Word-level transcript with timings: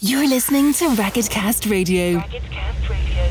You're 0.00 0.28
listening 0.28 0.72
to 0.74 0.90
Ragged 0.90 1.28
Cast 1.28 1.66
Radio. 1.66 2.18
Ragged 2.18 2.44
Cast 2.52 2.88
Radio. 2.88 3.22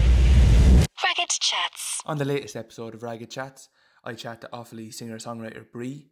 Ragged 1.01 1.29
Chats. 1.29 2.01
On 2.05 2.17
the 2.17 2.25
latest 2.25 2.57
episode 2.57 2.93
of 2.93 3.03
Ragged 3.03 3.31
Chats, 3.31 3.69
I 4.03 4.15
chat 4.15 4.41
to 4.41 4.49
Offaly 4.51 4.93
singer-songwriter 4.93 5.71
Brie 5.71 6.07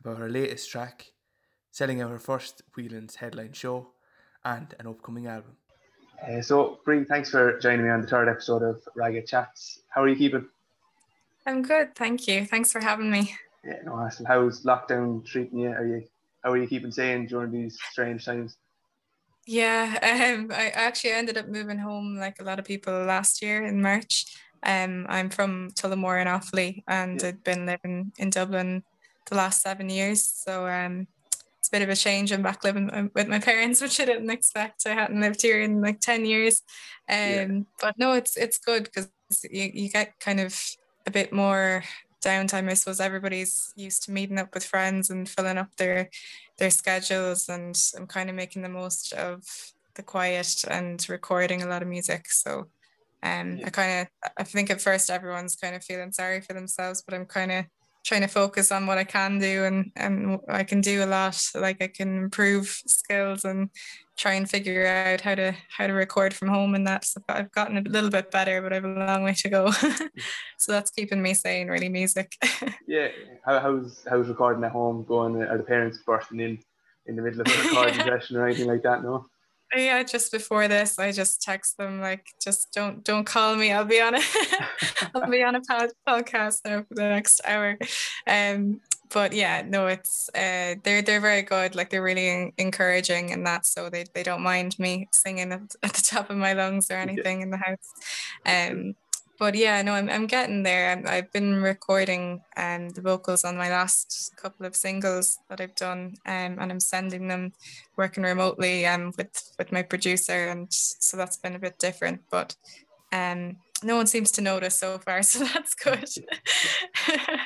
about 0.00 0.18
her 0.18 0.28
latest 0.28 0.68
track, 0.68 1.12
selling 1.70 2.00
out 2.00 2.10
her 2.10 2.18
first 2.18 2.62
Whelan's 2.74 3.14
headline 3.14 3.52
show, 3.52 3.92
and 4.44 4.74
an 4.80 4.88
upcoming 4.88 5.28
album. 5.28 5.52
Uh, 6.20 6.42
so, 6.42 6.80
Brie, 6.84 7.04
thanks 7.04 7.30
for 7.30 7.60
joining 7.60 7.84
me 7.84 7.92
on 7.92 8.00
the 8.00 8.08
third 8.08 8.28
episode 8.28 8.64
of 8.64 8.82
Ragged 8.96 9.28
Chats. 9.28 9.82
How 9.90 10.02
are 10.02 10.08
you 10.08 10.16
keeping? 10.16 10.48
I'm 11.46 11.62
good, 11.62 11.94
thank 11.94 12.26
you. 12.26 12.46
Thanks 12.46 12.72
for 12.72 12.80
having 12.80 13.12
me. 13.12 13.36
Yeah, 13.64 13.78
no 13.84 13.96
hassle. 13.96 14.26
How's 14.26 14.64
lockdown 14.64 15.24
treating 15.24 15.60
you? 15.60 15.68
Are 15.68 15.86
you 15.86 16.02
how 16.42 16.50
are 16.50 16.56
you 16.56 16.66
keeping 16.66 16.90
sane 16.90 17.26
during 17.26 17.52
these 17.52 17.78
strange 17.92 18.24
times? 18.24 18.56
Yeah, 19.46 20.34
um, 20.38 20.50
I 20.52 20.68
actually 20.70 21.12
ended 21.12 21.38
up 21.38 21.48
moving 21.48 21.78
home 21.78 22.16
like 22.16 22.40
a 22.40 22.44
lot 22.44 22.58
of 22.58 22.64
people 22.64 22.92
last 23.04 23.42
year 23.42 23.64
in 23.64 23.82
March. 23.82 24.26
Um, 24.62 25.06
I'm 25.08 25.30
from 25.30 25.70
Tullamore 25.70 26.20
in 26.20 26.28
Offaly 26.28 26.82
and 26.86 27.20
yeah. 27.20 27.28
I've 27.28 27.42
been 27.44 27.66
living 27.66 28.12
in 28.18 28.30
Dublin 28.30 28.82
the 29.28 29.36
last 29.36 29.62
seven 29.62 29.88
years. 29.88 30.22
So 30.22 30.66
um, 30.66 31.06
it's 31.58 31.68
a 31.68 31.72
bit 31.72 31.82
of 31.82 31.88
a 31.88 31.96
change. 31.96 32.32
I'm 32.32 32.42
back 32.42 32.62
living 32.64 32.90
uh, 32.90 33.08
with 33.14 33.28
my 33.28 33.38
parents, 33.38 33.80
which 33.82 34.00
I 34.00 34.04
didn't 34.04 34.30
expect. 34.30 34.86
I 34.86 34.90
hadn't 34.90 35.20
lived 35.20 35.42
here 35.42 35.62
in 35.62 35.80
like 35.80 36.00
10 36.00 36.24
years. 36.24 36.62
Um, 37.08 37.16
yeah. 37.16 37.46
But 37.80 37.98
no, 37.98 38.12
it's 38.12 38.36
it's 38.36 38.58
good 38.58 38.84
because 38.84 39.08
you, 39.50 39.70
you 39.72 39.88
get 39.88 40.18
kind 40.20 40.40
of 40.40 40.60
a 41.06 41.10
bit 41.10 41.32
more 41.32 41.82
downtime. 42.20 42.70
I 42.70 42.74
suppose 42.74 43.00
everybody's 43.00 43.72
used 43.76 44.04
to 44.04 44.12
meeting 44.12 44.38
up 44.38 44.54
with 44.54 44.64
friends 44.64 45.10
and 45.10 45.28
filling 45.28 45.58
up 45.58 45.74
their 45.76 46.10
their 46.58 46.70
schedules, 46.70 47.48
and 47.48 47.76
I'm 47.96 48.06
kind 48.06 48.28
of 48.30 48.36
making 48.36 48.62
the 48.62 48.68
most 48.68 49.12
of 49.12 49.42
the 49.94 50.02
quiet 50.02 50.64
and 50.68 51.04
recording 51.08 51.62
a 51.62 51.66
lot 51.66 51.82
of 51.82 51.88
music. 51.88 52.30
So, 52.30 52.66
um, 53.22 53.56
yeah. 53.56 53.66
I 53.66 53.70
kind 53.70 54.00
of 54.00 54.30
I 54.38 54.44
think 54.44 54.70
at 54.70 54.80
first 54.80 55.10
everyone's 55.10 55.56
kind 55.56 55.74
of 55.74 55.84
feeling 55.84 56.12
sorry 56.12 56.40
for 56.40 56.52
themselves, 56.52 57.02
but 57.02 57.14
I'm 57.14 57.26
kind 57.26 57.52
of 57.52 57.64
trying 58.04 58.22
to 58.22 58.26
focus 58.26 58.72
on 58.72 58.86
what 58.86 58.98
I 58.98 59.04
can 59.04 59.38
do 59.38 59.64
and 59.64 59.92
and 59.96 60.40
I 60.48 60.64
can 60.64 60.80
do 60.80 61.04
a 61.04 61.06
lot 61.06 61.40
like 61.54 61.82
I 61.82 61.88
can 61.88 62.16
improve 62.16 62.66
skills 62.86 63.44
and 63.44 63.70
try 64.16 64.34
and 64.34 64.48
figure 64.48 64.86
out 64.86 65.20
how 65.20 65.34
to 65.34 65.54
how 65.76 65.86
to 65.86 65.92
record 65.92 66.34
from 66.34 66.48
home 66.48 66.74
and 66.74 66.86
that's 66.86 67.16
I've 67.28 67.52
gotten 67.52 67.78
a 67.78 67.82
little 67.82 68.10
bit 68.10 68.30
better 68.30 68.62
but 68.62 68.72
I 68.72 68.76
have 68.76 68.84
a 68.84 68.88
long 68.88 69.22
way 69.24 69.34
to 69.34 69.48
go. 69.48 69.72
So 70.58 70.72
that's 70.72 70.90
keeping 70.90 71.22
me 71.22 71.32
sane 71.32 71.68
really 71.68 71.88
music. 71.88 72.36
Yeah. 72.86 73.08
How, 73.46 73.60
how's 73.60 74.04
how's 74.08 74.28
recording 74.28 74.64
at 74.64 74.72
home 74.72 75.04
going 75.04 75.40
are 75.42 75.56
the 75.56 75.62
parents 75.62 75.98
bursting 76.04 76.40
in 76.40 76.58
in 77.06 77.16
the 77.16 77.22
middle 77.22 77.40
of 77.40 77.46
a 77.46 77.68
recording 77.68 77.94
session 78.10 78.36
or 78.36 78.46
anything 78.46 78.66
like 78.66 78.82
that 78.82 79.02
no 79.02 79.26
yeah 79.74 80.02
just 80.02 80.32
before 80.32 80.66
this 80.68 80.98
i 80.98 81.12
just 81.12 81.42
text 81.42 81.76
them 81.76 82.00
like 82.00 82.26
just 82.40 82.72
don't 82.72 83.04
don't 83.04 83.24
call 83.24 83.54
me. 83.54 83.72
I'll 83.72 83.84
be 83.84 84.00
on 84.00 84.14
a 84.14 84.20
i'll 85.14 85.30
be 85.30 85.42
on 85.42 85.56
a 85.56 85.60
podcast 86.08 86.60
now 86.64 86.84
for 86.88 86.94
the 86.94 87.08
next 87.08 87.40
hour. 87.46 87.78
Um 88.26 88.80
but 89.12 89.32
yeah 89.32 89.62
no 89.66 89.88
it's 89.88 90.30
uh 90.34 90.76
they're 90.82 91.02
they're 91.02 91.20
very 91.20 91.42
good. 91.42 91.74
Like 91.74 91.90
they're 91.90 92.02
really 92.02 92.52
encouraging 92.58 93.32
and 93.32 93.46
that 93.46 93.66
so 93.66 93.90
they, 93.90 94.04
they 94.14 94.22
don't 94.22 94.42
mind 94.42 94.78
me 94.78 95.08
singing 95.12 95.52
at, 95.52 95.60
at 95.82 95.92
the 95.92 96.02
top 96.02 96.30
of 96.30 96.36
my 96.36 96.52
lungs 96.52 96.90
or 96.90 96.94
anything 97.08 97.38
yeah. 97.38 97.44
in 97.44 97.50
the 97.50 97.56
house. 97.56 97.88
Um 98.46 98.94
but 99.40 99.54
yeah, 99.54 99.80
no, 99.80 99.94
I'm, 99.94 100.10
I'm 100.10 100.26
getting 100.26 100.62
there. 100.64 101.02
i 101.06 101.14
have 101.14 101.32
been 101.32 101.62
recording 101.62 102.42
um, 102.58 102.90
the 102.90 103.00
vocals 103.00 103.42
on 103.42 103.56
my 103.56 103.70
last 103.70 104.32
couple 104.36 104.66
of 104.66 104.76
singles 104.76 105.38
that 105.48 105.62
I've 105.62 105.74
done, 105.74 106.16
um, 106.26 106.58
and 106.60 106.70
I'm 106.70 106.78
sending 106.78 107.26
them 107.26 107.54
working 107.96 108.22
remotely 108.22 108.84
um, 108.84 109.14
with 109.16 109.54
with 109.58 109.72
my 109.72 109.82
producer, 109.82 110.48
and 110.48 110.66
so 110.70 111.16
that's 111.16 111.38
been 111.38 111.54
a 111.54 111.58
bit 111.58 111.78
different. 111.78 112.20
But 112.30 112.54
um, 113.12 113.56
no 113.82 113.96
one 113.96 114.06
seems 114.06 114.30
to 114.32 114.42
notice 114.42 114.78
so 114.78 114.98
far, 114.98 115.22
so 115.22 115.42
that's 115.44 115.74
good. 115.74 116.06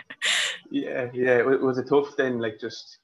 yeah, 0.73 1.11
yeah. 1.15 1.43
Was 1.43 1.79
it 1.79 1.89
tough 1.89 2.17
then? 2.17 2.41
Like 2.41 2.59
just, 2.61 2.99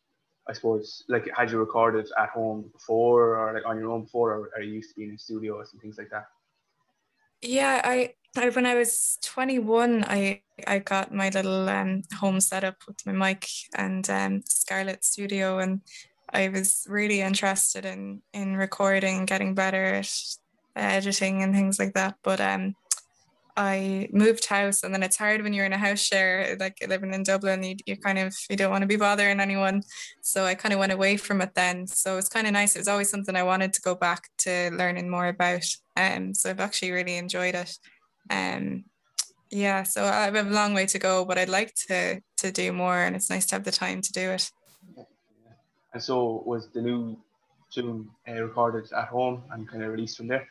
I 0.48 0.52
suppose, 0.52 1.04
like 1.08 1.30
had 1.36 1.52
you 1.52 1.58
recorded 1.58 2.08
at 2.18 2.30
home 2.30 2.68
before, 2.72 3.36
or 3.36 3.54
like 3.54 3.66
on 3.66 3.78
your 3.78 3.92
own 3.92 4.02
before, 4.02 4.32
or 4.32 4.50
are 4.56 4.62
you 4.62 4.72
used 4.72 4.90
to 4.90 4.96
being 4.96 5.10
in 5.10 5.18
studios 5.18 5.68
and 5.72 5.80
things 5.80 5.96
like 5.96 6.10
that? 6.10 6.26
Yeah, 7.42 7.80
I 7.84 7.92
I, 7.92 8.14
when 8.34 8.66
I 8.66 8.74
was 8.74 9.18
21, 9.22 10.04
I, 10.06 10.42
I 10.66 10.78
got 10.78 11.12
my 11.12 11.30
little 11.30 11.68
um, 11.68 12.02
home 12.18 12.40
setup 12.40 12.76
with 12.86 13.04
my 13.06 13.12
mic 13.12 13.48
and 13.74 14.08
um, 14.08 14.42
Scarlett 14.46 15.04
Studio, 15.04 15.58
and 15.58 15.80
I 16.32 16.48
was 16.48 16.86
really 16.88 17.20
interested 17.20 17.84
in 17.84 18.22
in 18.32 18.56
recording, 18.56 19.26
getting 19.26 19.54
better 19.54 19.94
at 19.94 20.12
editing 20.76 21.42
and 21.42 21.54
things 21.54 21.78
like 21.78 21.94
that. 21.94 22.16
But 22.22 22.40
um, 22.40 22.76
I 23.56 24.08
moved 24.12 24.46
house, 24.46 24.84
and 24.84 24.94
then 24.94 25.02
it's 25.02 25.16
hard 25.16 25.42
when 25.42 25.52
you're 25.52 25.66
in 25.66 25.72
a 25.72 25.78
house 25.78 26.00
share, 26.00 26.56
like 26.60 26.78
living 26.88 27.12
in 27.12 27.24
Dublin. 27.24 27.62
You, 27.62 27.76
you 27.84 27.96
kind 27.96 28.18
of 28.18 28.34
you 28.48 28.56
don't 28.56 28.70
want 28.70 28.82
to 28.82 28.88
be 28.88 28.96
bothering 28.96 29.40
anyone, 29.40 29.82
so 30.22 30.44
I 30.44 30.54
kind 30.54 30.72
of 30.72 30.78
went 30.78 30.92
away 30.92 31.16
from 31.16 31.40
it 31.40 31.54
then. 31.54 31.86
So 31.86 32.16
it's 32.16 32.28
kind 32.28 32.46
of 32.46 32.52
nice. 32.52 32.76
It 32.76 32.80
was 32.80 32.88
always 32.88 33.10
something 33.10 33.34
I 33.34 33.42
wanted 33.42 33.72
to 33.72 33.80
go 33.82 33.94
back 33.94 34.28
to 34.38 34.70
learning 34.70 35.10
more 35.10 35.28
about. 35.28 35.64
Um, 35.96 36.32
so 36.32 36.48
I've 36.48 36.60
actually 36.60 36.92
really 36.92 37.16
enjoyed 37.16 37.54
it. 37.54 37.76
Um, 38.28 38.84
yeah, 39.50 39.82
so 39.82 40.04
I 40.04 40.24
have 40.24 40.36
a 40.36 40.42
long 40.42 40.74
way 40.74 40.86
to 40.86 40.98
go, 40.98 41.24
but 41.24 41.38
I'd 41.38 41.48
like 41.48 41.74
to 41.88 42.20
to 42.38 42.52
do 42.52 42.72
more, 42.72 42.98
and 42.98 43.16
it's 43.16 43.30
nice 43.30 43.46
to 43.46 43.54
have 43.56 43.64
the 43.64 43.72
time 43.72 44.00
to 44.00 44.12
do 44.12 44.30
it. 44.30 44.50
And 45.92 46.02
so, 46.02 46.42
was 46.46 46.68
the 46.68 46.82
new 46.82 47.18
tune 47.72 48.08
uh, 48.28 48.42
recorded 48.42 48.92
at 48.92 49.08
home 49.08 49.42
and 49.50 49.68
kind 49.68 49.82
of 49.82 49.90
released 49.90 50.16
from 50.16 50.28
there? 50.28 50.48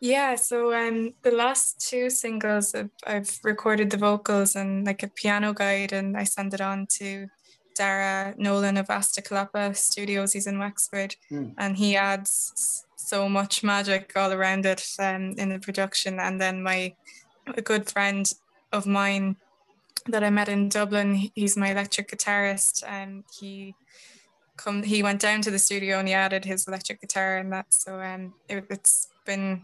Yeah, 0.00 0.34
so 0.34 0.74
um, 0.74 1.14
the 1.22 1.30
last 1.30 1.88
two 1.88 2.10
singles, 2.10 2.74
I've, 2.74 2.90
I've 3.06 3.38
recorded 3.44 3.90
the 3.90 3.98
vocals 3.98 4.56
and 4.56 4.84
like 4.84 5.02
a 5.04 5.08
piano 5.08 5.52
guide, 5.52 5.92
and 5.92 6.16
I 6.16 6.24
send 6.24 6.54
it 6.54 6.60
on 6.60 6.86
to 6.98 7.28
Dara 7.76 8.34
Nolan 8.36 8.78
of 8.78 8.90
Asta 8.90 9.22
Kalapa 9.22 9.76
Studios. 9.76 10.32
He's 10.32 10.46
in 10.46 10.58
Wexford, 10.58 11.14
mm. 11.30 11.54
and 11.56 11.76
he 11.76 11.96
adds 11.96 12.84
so 13.12 13.28
much 13.28 13.62
magic 13.62 14.10
all 14.16 14.32
around 14.32 14.64
it 14.64 14.82
um, 14.98 15.34
in 15.36 15.50
the 15.50 15.58
production. 15.58 16.18
And 16.18 16.40
then 16.40 16.62
my 16.62 16.94
a 17.58 17.60
good 17.60 17.90
friend 17.90 18.24
of 18.72 18.86
mine 18.86 19.36
that 20.06 20.24
I 20.24 20.30
met 20.30 20.48
in 20.48 20.70
Dublin, 20.70 21.30
he's 21.34 21.56
my 21.56 21.72
electric 21.72 22.08
guitarist, 22.10 22.82
and 22.88 23.24
he 23.38 23.74
come 24.56 24.82
he 24.82 25.02
went 25.02 25.20
down 25.20 25.42
to 25.42 25.50
the 25.50 25.58
studio 25.58 25.98
and 25.98 26.08
he 26.08 26.14
added 26.14 26.44
his 26.46 26.66
electric 26.66 27.02
guitar 27.02 27.36
and 27.36 27.52
that. 27.52 27.66
So 27.74 28.00
um, 28.00 28.32
it, 28.48 28.64
has 28.70 29.08
been 29.26 29.62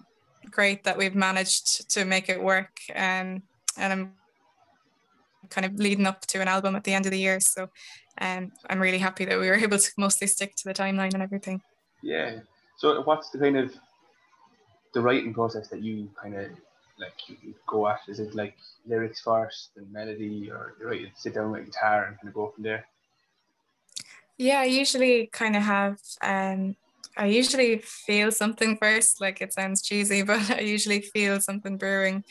great 0.51 0.85
that 0.85 0.99
we've 0.99 1.15
managed 1.15 1.91
to 1.95 2.05
make 2.05 2.29
it 2.29 2.43
work. 2.43 2.73
Um, 2.95 3.43
and 3.79 3.93
I'm 3.93 4.13
kind 5.49 5.65
of 5.65 5.73
leading 5.77 6.07
up 6.07 6.21
to 6.33 6.43
an 6.43 6.49
album 6.49 6.77
at 6.77 6.85
the 6.85 6.93
end 6.93 7.07
of 7.07 7.13
the 7.13 7.25
year. 7.27 7.41
So 7.41 7.71
um, 8.21 8.53
I'm 8.69 8.81
really 8.81 8.99
happy 8.99 9.25
that 9.25 9.41
we 9.41 9.49
were 9.49 9.63
able 9.67 9.79
to 9.79 9.93
mostly 9.97 10.27
stick 10.27 10.55
to 10.57 10.65
the 10.65 10.75
timeline 10.75 11.15
and 11.15 11.23
everything. 11.23 11.63
Yeah, 12.03 12.41
so 12.79 13.03
what's 13.03 13.31
the 13.31 13.39
kind 13.39 13.59
of 13.59 13.75
the 14.95 15.01
writing 15.01 15.35
process 15.35 15.69
that 15.69 15.83
you 15.83 16.09
kind 16.21 16.35
of 16.37 16.51
like 16.99 17.13
you 17.27 17.55
go 17.67 17.89
at? 17.89 18.01
Is 18.09 18.21
it 18.21 18.35
like 18.35 18.57
lyrics 18.87 19.21
first 19.21 19.71
and 19.77 19.93
melody, 19.93 20.51
or 20.51 20.75
you 20.81 20.87
write, 20.87 21.07
sit 21.17 21.35
down 21.35 21.51
with 21.51 21.67
guitar 21.67 22.05
and 22.05 22.17
kind 22.17 22.29
of 22.29 22.35
go 22.35 22.53
from 22.55 22.63
there? 22.63 22.87
Yeah, 24.37 24.61
I 24.61 24.65
usually 24.65 25.27
kind 25.27 25.57
of 25.57 25.63
have. 25.63 26.01
Um, 26.23 26.77
I 27.19 27.27
usually 27.27 27.79
feel 27.79 28.31
something 28.31 28.77
first. 28.77 29.21
Like 29.21 29.43
it 29.43 29.53
sounds 29.53 29.83
cheesy, 29.83 30.23
but 30.31 30.51
I 30.51 30.61
usually 30.61 31.01
feel 31.01 31.41
something 31.41 31.77
brewing. 31.77 32.25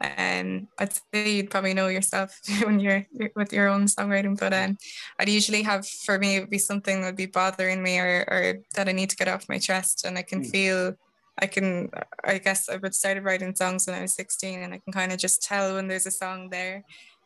And 0.00 0.60
um, 0.60 0.68
I'd 0.78 0.92
say 0.92 1.36
you'd 1.36 1.50
probably 1.50 1.72
know 1.72 1.88
yourself 1.88 2.38
when 2.64 2.78
you're 2.78 3.06
with 3.34 3.52
your 3.52 3.68
own 3.68 3.86
songwriting. 3.86 4.38
But 4.38 4.52
um, 4.52 4.76
I'd 5.18 5.30
usually 5.30 5.62
have 5.62 5.88
for 5.88 6.18
me 6.18 6.36
it 6.36 6.40
would 6.40 6.50
be 6.50 6.58
something 6.58 7.00
that 7.00 7.06
would 7.06 7.16
be 7.16 7.26
bothering 7.26 7.82
me 7.82 7.98
or 7.98 8.24
or 8.28 8.58
that 8.74 8.88
I 8.88 8.92
need 8.92 9.10
to 9.10 9.16
get 9.16 9.28
off 9.28 9.48
my 9.48 9.58
chest, 9.58 10.04
and 10.04 10.18
I 10.18 10.22
can 10.22 10.42
mm. 10.42 10.50
feel. 10.50 10.94
I 11.36 11.48
can, 11.48 11.90
I 12.22 12.38
guess 12.38 12.68
I 12.68 12.76
would 12.76 12.94
started 12.94 13.24
writing 13.24 13.56
songs 13.56 13.88
when 13.88 13.96
I 13.96 14.02
was 14.02 14.14
16 14.14 14.62
and 14.62 14.72
I 14.72 14.78
can 14.78 14.92
kind 14.92 15.10
of 15.10 15.18
just 15.18 15.42
tell 15.42 15.74
when 15.74 15.88
there's 15.88 16.06
a 16.06 16.12
song 16.12 16.48
there. 16.48 16.84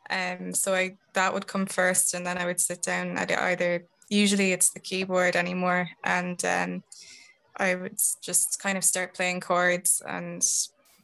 Um, 0.08 0.54
so 0.54 0.74
I, 0.74 0.96
that 1.12 1.34
would 1.34 1.46
come 1.46 1.66
first 1.66 2.14
and 2.14 2.26
then 2.26 2.38
I 2.38 2.46
would 2.46 2.58
sit 2.58 2.80
down 2.80 3.18
I'd 3.18 3.30
either 3.30 3.84
usually 4.08 4.52
it's 4.52 4.70
the 4.70 4.80
keyboard 4.80 5.36
anymore 5.36 5.88
and 6.04 6.44
um, 6.44 6.82
i 7.56 7.74
would 7.74 7.98
just 8.22 8.60
kind 8.62 8.78
of 8.78 8.84
start 8.84 9.14
playing 9.14 9.40
chords 9.40 10.02
and 10.06 10.42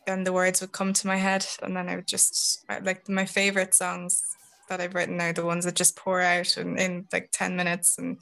then 0.06 0.25
the 0.25 0.33
words 0.33 0.61
would 0.61 0.73
come 0.73 0.93
to 0.93 1.06
my 1.06 1.17
head 1.17 1.47
and 1.62 1.77
then 1.77 1.89
i 1.89 1.97
would 1.97 2.06
just 2.06 2.65
like 2.83 3.09
my 3.09 3.25
favorite 3.25 3.75
songs 3.75 4.23
that 4.69 4.81
i've 4.81 4.95
written 4.95 5.21
are 5.21 5.33
the 5.33 5.45
ones 5.45 5.65
that 5.65 5.75
just 5.75 5.97
pour 5.97 6.21
out 6.21 6.56
in, 6.56 6.79
in 6.79 7.06
like 7.12 7.29
10 7.33 7.56
minutes 7.56 7.99
and 7.99 8.19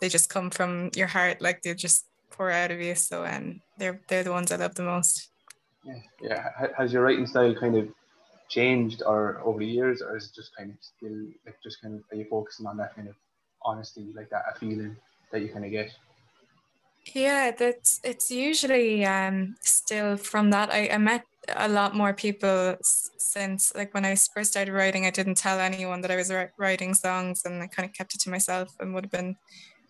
they 0.00 0.08
just 0.08 0.30
come 0.30 0.50
from 0.50 0.90
your 0.94 1.06
heart 1.06 1.40
like 1.40 1.62
they 1.62 1.74
just 1.74 2.06
pour 2.30 2.50
out 2.50 2.70
of 2.70 2.80
you 2.80 2.94
so 2.94 3.24
um, 3.24 3.60
they're 3.78 4.00
they're 4.08 4.24
the 4.24 4.30
ones 4.30 4.52
i 4.52 4.56
love 4.56 4.74
the 4.74 4.82
most. 4.82 5.30
Yeah. 5.84 6.00
Yeah. 6.20 6.68
Has 6.76 6.92
your 6.92 7.02
writing 7.02 7.26
style 7.26 7.54
kind 7.54 7.76
of 7.76 7.88
changed 8.48 9.02
or 9.04 9.40
over 9.44 9.58
the 9.58 9.66
years 9.66 10.02
or 10.02 10.16
is 10.16 10.26
it 10.26 10.34
just 10.34 10.56
kind 10.56 10.70
of 10.70 10.76
still 10.80 11.18
like 11.44 11.56
just 11.62 11.82
kind 11.82 11.94
of 11.94 12.02
are 12.10 12.16
you 12.16 12.26
focusing 12.30 12.66
on 12.66 12.78
that 12.78 12.94
kind 12.94 13.08
of 13.08 13.14
honesty, 13.62 14.06
like 14.14 14.30
that 14.30 14.44
a 14.54 14.58
feeling 14.58 14.96
that 15.32 15.42
you 15.42 15.48
kind 15.48 15.64
of 15.64 15.70
get. 15.70 15.90
Yeah, 17.14 17.52
that's 17.52 18.00
it's 18.04 18.30
usually 18.30 19.04
um, 19.04 19.56
still 19.60 20.16
from 20.16 20.50
that. 20.50 20.70
I, 20.70 20.88
I 20.88 20.98
met 20.98 21.24
a 21.56 21.68
lot 21.68 21.94
more 21.94 22.12
people 22.12 22.76
since 22.82 23.72
like 23.74 23.94
when 23.94 24.04
I 24.04 24.14
first 24.34 24.50
started 24.50 24.72
writing. 24.72 25.06
I 25.06 25.10
didn't 25.10 25.36
tell 25.36 25.58
anyone 25.58 26.00
that 26.02 26.10
I 26.10 26.16
was 26.16 26.32
writing 26.58 26.94
songs, 26.94 27.42
and 27.44 27.62
I 27.62 27.66
kind 27.66 27.88
of 27.88 27.94
kept 27.94 28.14
it 28.14 28.20
to 28.22 28.30
myself, 28.30 28.74
and 28.80 28.94
would 28.94 29.04
have 29.04 29.12
been 29.12 29.36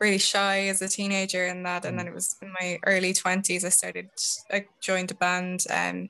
really 0.01 0.19
shy 0.19 0.69
as 0.69 0.81
a 0.81 0.89
teenager 0.89 1.47
and 1.47 1.67
that. 1.67 1.85
And 1.85 1.99
then 1.99 2.07
mm. 2.07 2.11
it 2.11 2.15
was 2.15 2.37
in 2.41 2.53
my 2.61 2.79
early 2.87 3.13
twenties 3.13 3.65
I 3.65 3.71
started. 3.71 4.09
I 4.53 4.67
joined 4.81 5.11
a 5.11 5.15
band, 5.15 5.65
um, 5.71 6.09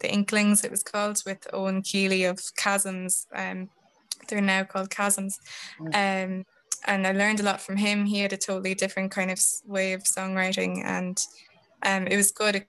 the 0.00 0.10
Inklings. 0.10 0.64
It 0.64 0.70
was 0.70 0.82
called 0.82 1.22
with 1.26 1.46
Owen 1.52 1.82
Keeley 1.82 2.24
of 2.24 2.40
Chasms. 2.56 3.26
Um, 3.34 3.68
they're 4.28 4.40
now 4.40 4.64
called 4.64 4.90
Chasms. 4.90 5.38
Mm. 5.78 6.24
Um, 6.24 6.44
and 6.86 7.06
I 7.06 7.12
learned 7.12 7.40
a 7.40 7.42
lot 7.44 7.60
from 7.60 7.76
him. 7.76 8.06
He 8.06 8.20
had 8.20 8.32
a 8.32 8.36
totally 8.36 8.74
different 8.74 9.10
kind 9.10 9.30
of 9.30 9.40
way 9.66 9.92
of 9.92 10.04
songwriting, 10.04 10.84
and 10.84 11.18
um, 11.82 12.06
it 12.06 12.16
was 12.16 12.32
good. 12.32 12.56
It 12.56 12.68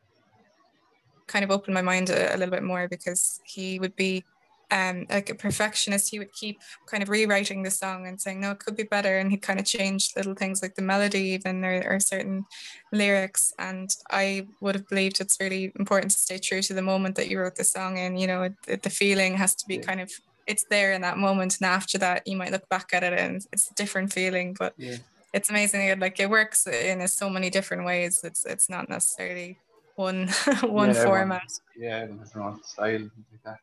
kind 1.28 1.46
of 1.46 1.52
opened 1.52 1.74
my 1.74 1.82
mind 1.82 2.10
a, 2.10 2.36
a 2.36 2.38
little 2.38 2.54
bit 2.54 2.64
more 2.64 2.88
because 2.88 3.40
he 3.46 3.80
would 3.80 3.96
be 3.96 4.24
um, 4.72 5.06
like 5.10 5.30
a 5.30 5.36
perfectionist. 5.36 6.10
He 6.10 6.20
would 6.20 6.34
keep 6.34 6.60
kind 6.86 7.02
of 7.02 7.10
rewriting 7.10 7.64
the 7.64 7.72
song 7.72 8.08
and 8.08 8.20
saying, 8.20 8.42
"No, 8.42 8.52
it 8.52 8.60
could 8.60 8.76
be 8.76 8.84
better," 8.84 9.18
and 9.18 9.32
he'd 9.32 9.42
kind 9.42 9.60
of 9.60 9.66
change 9.66 10.14
little 10.16 10.36
things 10.36 10.62
like 10.62 10.76
the 10.76 10.82
melody, 10.82 11.30
even 11.30 11.64
or, 11.66 11.84
or 11.88 12.00
certain 12.00 12.46
lyrics. 12.92 13.54
And 13.58 13.90
I 14.12 14.48
would 14.62 14.76
have 14.76 14.88
believed 14.88 15.20
it's 15.20 15.40
really 15.40 15.72
important 15.80 16.12
to 16.12 16.18
stay 16.18 16.38
true 16.38 16.62
to 16.62 16.74
the 16.74 16.82
moment 16.82 17.16
that 17.16 17.30
you 17.30 17.40
wrote 17.40 17.56
the 17.56 17.64
song 17.64 17.98
in. 17.98 18.18
You 18.18 18.28
know, 18.28 18.54
it, 18.68 18.84
the 18.84 18.90
feeling 18.90 19.36
has 19.36 19.56
to 19.56 19.68
be 19.68 19.78
kind 19.80 20.02
of 20.02 20.12
it's 20.50 20.66
there 20.66 20.92
in 20.94 21.02
that 21.02 21.18
moment 21.18 21.58
and 21.62 21.70
after 21.70 21.98
that 22.00 22.26
you 22.26 22.36
might 22.36 22.52
look 22.52 22.68
back 22.70 22.90
at 22.92 23.04
it 23.04 23.14
and 23.14 23.46
it's 23.54 23.70
a 23.70 23.74
different 23.76 24.12
feeling 24.12 24.56
but 24.58 24.74
yeah. 24.78 24.98
it's 25.32 25.50
amazing 25.50 25.98
like 26.00 26.20
it 26.20 26.30
works 26.30 26.66
in 26.66 27.08
so 27.08 27.30
many 27.30 27.50
different 27.52 27.86
ways. 27.86 28.22
It's 28.24 28.46
it's 28.46 28.68
not 28.70 28.90
necessarily 28.90 29.60
one 29.96 30.28
one 30.64 30.94
yeah, 30.94 31.04
format. 31.04 31.52
Yeah 31.78 32.08
different 32.08 32.66
style 32.66 33.04
like 33.32 33.44
that. 33.46 33.60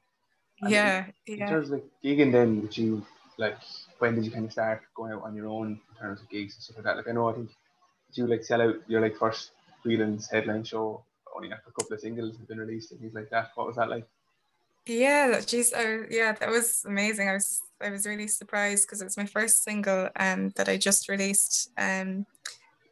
And 0.63 0.71
yeah 0.71 1.07
in, 1.27 1.39
yeah. 1.39 1.45
in 1.45 1.51
terms 1.51 1.71
of 1.71 1.75
like 1.75 1.85
gigging 2.05 2.31
then 2.31 2.61
did 2.61 2.79
you 2.79 3.05
like 3.37 3.59
when 3.99 4.15
did 4.15 4.25
you 4.25 4.31
kind 4.31 4.47
of 4.47 4.53
start 4.53 4.83
going 4.95 5.13
out 5.13 5.25
on 5.25 5.35
your 5.35 5.49
own 5.49 5.81
in 5.91 5.97
terms 6.01 6.21
of 6.21 6.31
gigs 6.31 6.55
and 6.55 6.63
stuff 6.63 6.77
like 6.77 6.85
that? 6.85 6.97
Like 6.99 7.09
I 7.09 7.13
know 7.13 7.29
I 7.29 7.33
think 7.33 7.49
did 7.49 8.19
you 8.19 8.27
like 8.29 8.45
sell 8.45 8.63
out 8.63 8.77
your 8.87 9.01
like 9.01 9.17
first 9.17 9.51
Whelan's 9.85 10.31
headline 10.31 10.63
show 10.63 11.05
only 11.35 11.53
after 11.53 11.69
a 11.69 11.73
couple 11.73 11.95
of 11.95 12.01
singles 12.01 12.37
have 12.37 12.47
been 12.47 12.59
released 12.59 12.93
and 12.93 13.01
things 13.01 13.15
like 13.15 13.31
that? 13.31 13.51
What 13.57 13.67
was 13.67 13.77
that 13.77 13.91
like 13.91 14.07
yeah, 14.87 15.41
geez, 15.45 15.73
oh, 15.77 16.05
yeah, 16.11 16.33
that 16.33 16.49
was 16.49 16.85
amazing. 16.87 17.29
I 17.29 17.35
was 17.35 17.63
I 17.81 17.91
was 17.91 18.07
really 18.07 18.29
surprised 18.29 18.87
because 18.87 19.03
it 19.03 19.05
was 19.05 19.17
my 19.17 19.27
first 19.27 19.63
single 19.63 20.09
um 20.17 20.51
that 20.57 20.69
I 20.69 20.77
just 20.77 21.09
released. 21.09 21.71
Um, 21.77 22.27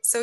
so 0.02 0.20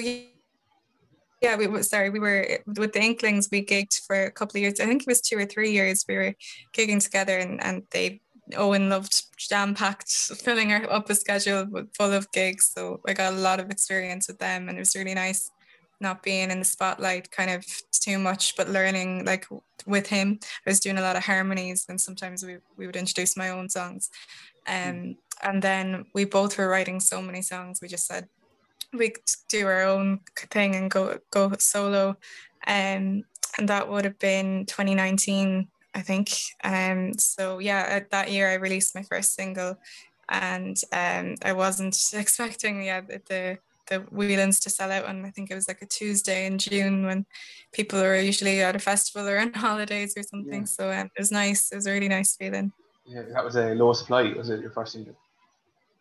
yeah, 1.41 1.55
we 1.57 1.67
were 1.67 1.83
sorry, 1.83 2.09
we 2.09 2.19
were 2.19 2.59
with 2.77 2.93
the 2.93 3.01
Inklings. 3.01 3.49
We 3.51 3.65
gigged 3.65 4.05
for 4.05 4.25
a 4.25 4.31
couple 4.31 4.57
of 4.57 4.61
years. 4.61 4.79
I 4.79 4.85
think 4.85 5.01
it 5.01 5.07
was 5.07 5.21
two 5.21 5.37
or 5.37 5.45
three 5.45 5.71
years. 5.71 6.05
We 6.07 6.15
were 6.15 6.35
gigging 6.73 7.03
together, 7.03 7.37
and 7.37 7.63
and 7.63 7.83
they 7.91 8.21
Owen 8.57 8.89
loved 8.89 9.37
jam 9.37 9.73
packed, 9.73 10.11
filling 10.11 10.71
up 10.73 11.09
a 11.09 11.15
schedule 11.15 11.67
full 11.97 12.13
of 12.13 12.31
gigs. 12.31 12.71
So 12.75 12.99
I 13.07 13.13
got 13.13 13.33
a 13.33 13.37
lot 13.37 13.59
of 13.59 13.71
experience 13.71 14.27
with 14.27 14.39
them, 14.39 14.69
and 14.69 14.77
it 14.77 14.81
was 14.81 14.95
really 14.95 15.15
nice 15.15 15.51
not 16.01 16.23
being 16.23 16.51
in 16.51 16.59
the 16.59 16.65
spotlight 16.65 17.31
kind 17.31 17.51
of 17.51 17.65
too 17.91 18.17
much, 18.17 18.55
but 18.55 18.69
learning 18.69 19.25
like 19.25 19.47
with 19.85 20.07
him. 20.07 20.39
I 20.65 20.69
was 20.69 20.79
doing 20.79 20.97
a 20.97 21.01
lot 21.01 21.15
of 21.15 21.23
harmonies 21.23 21.85
and 21.89 21.99
sometimes 21.99 22.43
we, 22.45 22.57
we 22.77 22.85
would 22.85 22.95
introduce 22.95 23.37
my 23.37 23.49
own 23.49 23.69
songs. 23.69 24.09
Um, 24.67 25.17
and 25.41 25.61
then 25.61 26.05
we 26.13 26.25
both 26.25 26.57
were 26.57 26.67
writing 26.67 26.99
so 26.99 27.21
many 27.21 27.41
songs. 27.41 27.81
We 27.81 27.87
just 27.87 28.07
said 28.07 28.27
we'd 28.93 29.17
do 29.49 29.65
our 29.65 29.83
own 29.83 30.19
thing 30.49 30.75
and 30.75 30.91
go 30.91 31.19
go 31.31 31.51
solo. 31.57 32.17
Um, 32.67 33.23
and 33.57 33.67
that 33.67 33.89
would 33.89 34.05
have 34.05 34.19
been 34.19 34.65
2019, 34.65 35.67
I 35.93 36.01
think. 36.01 36.29
Um, 36.63 37.13
so 37.17 37.59
yeah, 37.59 38.01
that 38.11 38.31
year 38.31 38.49
I 38.49 38.55
released 38.55 38.95
my 38.95 39.03
first 39.03 39.35
single 39.35 39.77
and 40.31 40.77
um, 40.93 41.35
I 41.43 41.53
wasn't 41.53 41.97
expecting 42.13 42.83
yeah 42.83 43.01
the 43.01 43.21
the 43.27 43.57
Whelans 43.89 44.61
to 44.61 44.69
sell 44.69 44.91
out 44.91 45.05
on 45.05 45.25
I 45.25 45.31
think 45.31 45.51
it 45.51 45.55
was 45.55 45.67
like 45.67 45.81
a 45.81 45.85
Tuesday 45.85 46.45
in 46.45 46.57
June 46.57 47.05
when 47.05 47.25
people 47.71 47.99
are 47.99 48.15
usually 48.15 48.61
at 48.61 48.75
a 48.75 48.79
festival 48.79 49.27
or 49.27 49.39
on 49.39 49.53
holidays 49.55 50.15
or 50.17 50.23
something. 50.23 50.61
Yeah. 50.61 50.65
So 50.65 50.91
um, 50.91 51.07
it 51.07 51.19
was 51.19 51.31
nice. 51.31 51.71
It 51.71 51.75
was 51.75 51.87
a 51.87 51.91
really 51.91 52.09
nice 52.09 52.35
feeling. 52.35 52.71
Yeah, 53.05 53.23
that 53.33 53.43
was 53.43 53.55
a 53.55 53.73
low 53.73 53.93
supply. 53.93 54.33
Was 54.33 54.49
it 54.49 54.61
your 54.61 54.71
first 54.71 54.93
single? 54.93 55.15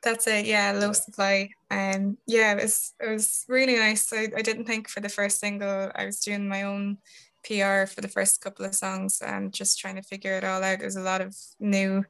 That's 0.03 0.27
it. 0.27 0.47
Yeah, 0.47 0.73
low 0.73 0.87
yeah. 0.87 0.93
supply. 0.93 1.50
And 1.71 2.05
um, 2.05 2.19
yeah, 2.27 2.53
it 2.53 2.62
was 2.62 2.94
it 3.00 3.11
was 3.11 3.44
really 3.49 3.77
nice. 3.77 4.12
I, 4.12 4.29
I 4.37 4.43
didn't 4.43 4.65
think 4.65 4.88
for 4.88 5.00
the 5.00 5.09
first 5.09 5.41
single 5.41 5.91
I 5.94 6.06
was 6.06 6.21
doing 6.21 6.49
my 6.49 6.62
own 6.62 6.99
PR 7.44 7.87
for 7.87 8.00
the 8.00 8.09
first 8.09 8.41
couple 8.41 8.65
of 8.65 8.75
songs 8.75 9.23
and 9.25 9.53
just 9.53 9.79
trying 9.79 9.97
to 9.97 10.03
figure 10.03 10.37
it 10.37 10.44
all 10.44 10.62
out. 10.62 10.79
There's 10.79 10.97
a 10.97 11.03
lot 11.03 11.21
of 11.21 11.35
new 11.59 12.05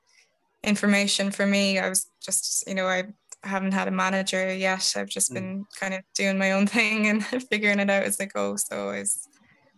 information 0.62 1.30
for 1.30 1.46
me. 1.46 1.78
I 1.78 1.88
was 1.88 2.10
just, 2.20 2.66
you 2.66 2.74
know, 2.74 2.86
I 2.86 3.04
haven't 3.42 3.72
had 3.72 3.88
a 3.88 3.92
manager 3.92 4.54
yet. 4.54 4.92
I've 4.96 5.08
just 5.08 5.30
mm. 5.30 5.34
been 5.34 5.66
kind 5.78 5.94
of 5.94 6.02
doing 6.14 6.38
my 6.38 6.52
own 6.52 6.66
thing 6.76 7.06
and 7.08 7.24
figuring 7.24 7.80
it 7.80 7.90
out 7.90 8.04
as 8.04 8.20
I 8.20 8.26
go. 8.26 8.56
So 8.56 8.90
I 8.90 9.00
was, 9.00 9.28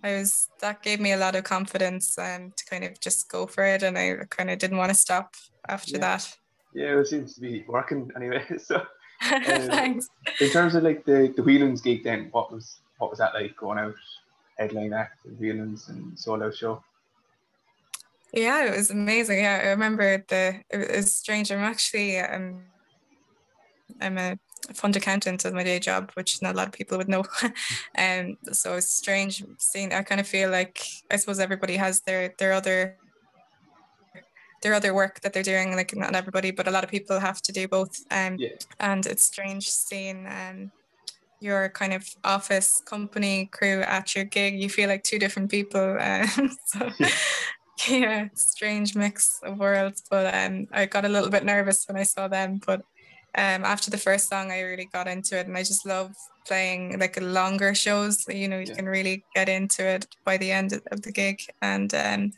I 0.02 0.14
was 0.14 0.48
that 0.60 0.82
gave 0.82 1.00
me 1.00 1.12
a 1.12 1.16
lot 1.16 1.36
of 1.36 1.44
confidence 1.44 2.18
um, 2.18 2.52
to 2.56 2.64
kind 2.64 2.84
of 2.84 2.98
just 3.00 3.28
go 3.30 3.46
for 3.46 3.64
it, 3.64 3.82
and 3.82 3.96
I 3.96 4.16
kind 4.30 4.50
of 4.50 4.58
didn't 4.58 4.78
want 4.78 4.90
to 4.90 4.94
stop 4.94 5.34
after 5.68 5.92
yeah. 5.92 5.98
that. 5.98 6.36
Yeah, 6.74 6.98
it 6.98 7.06
seems 7.06 7.34
to 7.34 7.40
be 7.40 7.64
working 7.68 8.10
anyway. 8.16 8.44
So, 8.58 8.76
um, 9.32 9.42
thanks. 9.42 10.08
In 10.40 10.50
terms 10.50 10.74
of 10.74 10.82
like 10.82 11.04
the 11.04 11.32
the 11.36 11.42
Whelans 11.42 11.82
gig, 11.82 12.02
then 12.02 12.28
what 12.32 12.52
was 12.52 12.80
what 12.98 13.10
was 13.10 13.20
that 13.20 13.34
like 13.34 13.56
going 13.56 13.78
out 13.78 13.94
headline 14.58 14.92
act 14.92 15.24
and 15.24 15.38
Whelans 15.38 15.88
and 15.88 16.18
solo 16.18 16.50
show? 16.50 16.82
Yeah, 18.32 18.64
it 18.64 18.76
was 18.76 18.90
amazing. 18.90 19.38
Yeah, 19.38 19.60
I 19.62 19.68
remember 19.68 20.24
the 20.26 20.62
it 20.70 20.96
was 20.96 21.14
strange. 21.14 21.52
I'm 21.52 21.60
actually 21.60 22.18
um 22.18 22.64
I'm 24.02 24.18
a 24.18 24.38
fund 24.74 24.96
accountant 24.96 25.44
at 25.44 25.52
my 25.52 25.64
day 25.64 25.78
job, 25.78 26.10
which 26.14 26.40
not 26.42 26.54
a 26.54 26.56
lot 26.56 26.68
of 26.68 26.72
people 26.72 26.98
would 26.98 27.08
know. 27.08 27.24
and 27.94 28.36
um, 28.48 28.54
so 28.54 28.74
it's 28.76 28.92
strange 28.92 29.44
seeing. 29.58 29.92
I 29.92 30.02
kind 30.02 30.20
of 30.20 30.26
feel 30.26 30.50
like 30.50 30.84
I 31.10 31.16
suppose 31.16 31.38
everybody 31.38 31.76
has 31.76 32.00
their 32.02 32.34
their 32.38 32.52
other 32.52 32.96
their 34.62 34.74
other 34.74 34.94
work 34.94 35.20
that 35.20 35.32
they're 35.32 35.42
doing. 35.42 35.74
Like 35.74 35.94
not 35.96 36.14
everybody, 36.14 36.50
but 36.50 36.68
a 36.68 36.70
lot 36.70 36.84
of 36.84 36.90
people 36.90 37.18
have 37.18 37.42
to 37.42 37.52
do 37.52 37.68
both. 37.68 38.04
Um, 38.10 38.36
yeah. 38.38 38.50
And 38.80 39.04
it's 39.06 39.24
strange 39.24 39.68
seeing 39.68 40.26
um, 40.26 40.70
your 41.40 41.68
kind 41.70 41.92
of 41.92 42.08
office 42.24 42.80
company 42.84 43.46
crew 43.52 43.80
at 43.82 44.14
your 44.14 44.24
gig. 44.24 44.60
You 44.60 44.68
feel 44.68 44.88
like 44.88 45.02
two 45.02 45.18
different 45.18 45.50
people. 45.50 45.98
Um, 46.00 46.56
so. 46.66 46.90
yeah, 47.88 48.28
strange 48.34 48.94
mix 48.94 49.40
of 49.42 49.58
worlds, 49.58 50.04
but 50.08 50.32
um, 50.34 50.68
I 50.70 50.86
got 50.86 51.04
a 51.04 51.08
little 51.08 51.30
bit 51.30 51.44
nervous 51.44 51.84
when 51.88 51.96
I 51.96 52.04
saw 52.04 52.28
them, 52.28 52.60
but 52.64 52.82
um, 53.34 53.64
after 53.64 53.90
the 53.90 53.98
first 53.98 54.28
song, 54.28 54.50
I 54.50 54.60
really 54.60 54.88
got 54.92 55.08
into 55.08 55.38
it, 55.38 55.46
and 55.46 55.56
I 55.56 55.62
just 55.62 55.86
love 55.86 56.14
playing 56.46 56.98
like 56.98 57.20
longer 57.20 57.74
shows. 57.74 58.24
You 58.28 58.48
know, 58.48 58.58
you 58.58 58.66
yeah. 58.68 58.74
can 58.74 58.86
really 58.86 59.24
get 59.34 59.48
into 59.48 59.86
it 59.86 60.06
by 60.24 60.36
the 60.36 60.50
end 60.50 60.80
of 60.90 61.02
the 61.02 61.12
gig, 61.12 61.40
and 61.62 61.92
um, 61.94 62.32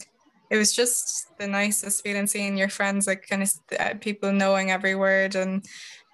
it 0.51 0.57
was 0.57 0.73
just 0.73 1.37
the 1.39 1.49
nicest 1.49 2.03
feeling 2.05 2.27
seeing 2.27 2.57
your 2.57 2.69
friends, 2.69 3.07
like 3.07 3.27
kind 3.29 3.43
of 3.43 3.53
uh, 3.81 3.95
people 4.01 4.33
knowing 4.33 4.71
every 4.71 4.95
word 4.95 5.35
and 5.35 5.65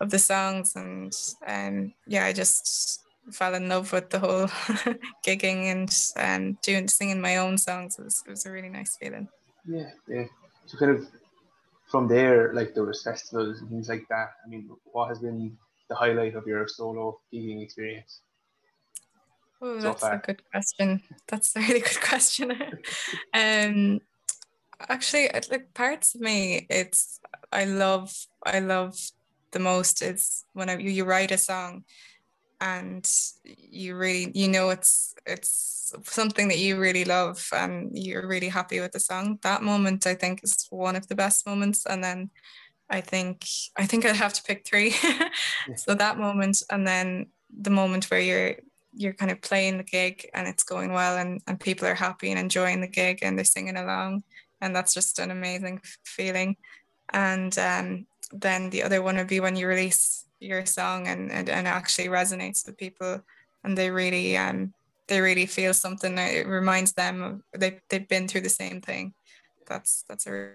of 0.01 0.11
the 0.11 0.19
songs, 0.19 0.75
and 0.77 1.13
um, 1.47 1.93
yeah, 2.07 2.25
I 2.25 2.33
just 2.33 3.03
fell 3.33 3.55
in 3.55 3.69
love 3.69 3.93
with 3.93 4.09
the 4.09 4.19
whole 4.19 4.47
gigging 5.27 5.65
and 5.71 5.95
um, 6.17 6.59
doing 6.63 6.89
singing 6.89 7.21
my 7.21 7.37
own 7.37 7.59
songs. 7.59 7.99
It 7.99 8.05
was, 8.05 8.23
it 8.27 8.31
was 8.31 8.47
a 8.47 8.51
really 8.51 8.71
nice 8.71 8.97
feeling. 8.97 9.29
Yeah, 9.67 9.91
yeah. 10.09 10.25
So 10.67 10.79
kind 10.79 10.93
of 10.93 11.07
from 11.91 12.07
there, 12.07 12.53
like 12.55 12.75
there 12.75 12.85
was 12.85 13.03
festivals 13.03 13.61
and 13.61 13.69
things 13.69 13.89
like 13.89 14.07
that. 14.09 14.31
I 14.45 14.49
mean, 14.49 14.71
what 14.85 15.09
has 15.09 15.19
been 15.19 15.57
the 15.89 15.97
highlight 15.97 16.37
of 16.37 16.47
your 16.47 16.67
solo 16.69 17.21
gigging 17.33 17.63
experience? 17.63 18.21
Oh, 19.61 19.81
that's 19.81 20.01
far? 20.01 20.15
a 20.15 20.19
good 20.19 20.43
question. 20.51 21.03
That's 21.29 21.55
a 21.57 21.61
really 21.61 21.81
good 21.91 22.01
question. 22.01 22.53
um, 23.35 24.01
actually, 24.89 25.29
like 25.51 25.75
parts 25.75 26.15
of 26.15 26.21
me, 26.21 26.67
it's 26.71 27.21
I 27.53 27.65
love 27.65 28.15
I 28.47 28.61
love 28.61 28.97
the 29.51 29.59
most 29.59 30.01
is 30.01 30.45
when 30.53 30.71
I, 30.71 30.79
you, 30.79 30.91
you 30.91 31.05
write 31.05 31.33
a 31.33 31.39
song 31.39 31.85
and 32.61 33.09
you 33.45 33.97
really 33.97 34.31
you 34.35 34.49
know 34.49 34.71
it's 34.71 35.15
it's 35.27 35.95
something 36.05 36.49
that 36.49 36.59
you 36.59 36.79
really 36.79 37.05
love 37.05 37.49
and 37.53 37.91
you're 37.93 38.27
really 38.27 38.49
happy 38.49 38.81
with 38.81 38.93
the 38.93 39.01
song. 39.01 39.39
That 39.43 39.63
moment 39.63 40.07
i 40.07 40.15
think 40.15 40.41
is 40.45 40.67
one 40.71 40.97
of 40.97 41.09
the 41.09 41.15
best 41.15 41.47
moments. 41.47 41.87
And 41.87 42.03
then 42.03 42.31
i 42.89 43.01
think 43.01 43.45
i 43.77 43.87
think 43.87 44.05
i'd 44.05 44.17
have 44.17 44.35
to 44.35 44.43
pick 44.43 44.67
three. 44.67 44.95
So 45.77 45.95
that 45.95 46.19
moment 46.19 46.63
and 46.71 46.87
then 46.87 47.27
the 47.51 47.71
moment 47.71 48.11
where 48.11 48.21
you're 48.21 48.57
you're 48.93 49.13
kind 49.13 49.31
of 49.31 49.41
playing 49.41 49.79
the 49.79 49.85
gig 49.85 50.29
and 50.35 50.49
it's 50.49 50.65
going 50.65 50.93
well 50.93 51.17
and, 51.17 51.41
and 51.47 51.61
people 51.61 51.87
are 51.87 51.95
happy 51.95 52.31
and 52.31 52.41
enjoying 52.41 52.81
the 52.81 52.89
gig 52.89 53.21
and 53.23 53.39
they're 53.39 53.45
singing 53.45 53.77
along. 53.77 54.25
And 54.61 54.75
that's 54.75 54.95
just 54.95 55.19
an 55.19 55.31
amazing 55.31 55.81
feeling. 56.05 56.57
And 57.13 57.57
um, 57.59 58.07
then 58.33 58.71
the 58.71 58.83
other 58.83 59.03
one 59.03 59.17
would 59.17 59.29
be 59.29 59.41
when 59.41 59.57
you 59.57 59.67
release 59.67 60.27
your 60.41 60.67
song 60.67 61.07
and, 61.07 61.31
and, 61.31 61.49
and 61.49 61.69
actually 61.69 62.09
resonates 62.09 62.67
with 62.67 62.77
people 62.77 63.23
and 63.65 63.77
they 63.77 63.91
really 63.91 64.37
um 64.37 64.73
they 65.11 65.21
really 65.21 65.47
feel 65.47 65.75
something. 65.75 66.17
It 66.17 66.47
reminds 66.47 66.93
them 66.93 67.23
of 67.23 67.61
they 67.61 67.81
they've 67.89 68.09
been 68.09 68.29
through 68.29 68.43
the 68.43 68.49
same 68.49 68.81
thing. 68.81 69.13
That's 69.67 70.05
that's 70.09 70.27
a 70.27 70.53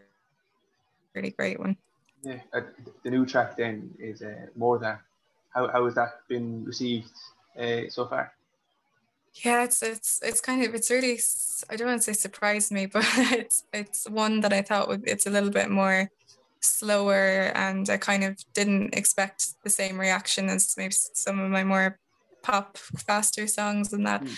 really 1.13 1.31
great 1.31 1.59
one. 1.59 1.77
Yeah, 2.23 2.39
uh, 2.53 2.61
the 3.03 3.11
new 3.11 3.25
track 3.25 3.57
then 3.57 3.93
is 3.99 4.21
uh, 4.21 4.47
more 4.55 4.79
than. 4.79 4.97
How 5.53 5.67
how 5.67 5.85
has 5.85 5.95
that 5.95 6.27
been 6.27 6.65
received 6.65 7.11
uh, 7.59 7.87
so 7.89 8.07
far? 8.07 8.33
Yeah, 9.43 9.63
it's 9.63 9.83
it's 9.83 10.21
it's 10.23 10.41
kind 10.41 10.63
of 10.63 10.73
it's 10.73 10.89
really 10.89 11.19
I 11.69 11.75
don't 11.75 11.87
want 11.87 12.01
to 12.01 12.13
say 12.13 12.13
surprised 12.13 12.71
me, 12.71 12.85
but 12.95 13.05
it's 13.31 13.63
it's 13.73 14.09
one 14.09 14.41
that 14.41 14.53
I 14.53 14.61
thought 14.61 14.87
would 14.87 15.03
it's 15.05 15.27
a 15.27 15.29
little 15.29 15.51
bit 15.51 15.69
more 15.69 16.09
slower 16.65 17.51
and 17.55 17.89
I 17.89 17.97
kind 17.97 18.23
of 18.23 18.37
didn't 18.53 18.95
expect 18.95 19.47
the 19.63 19.69
same 19.69 19.99
reaction 19.99 20.49
as 20.49 20.75
maybe 20.77 20.93
some 21.13 21.39
of 21.39 21.49
my 21.49 21.63
more 21.63 21.99
pop 22.43 22.77
faster 22.77 23.47
songs 23.47 23.93
and 23.93 24.05
that. 24.07 24.23
Mm. 24.23 24.29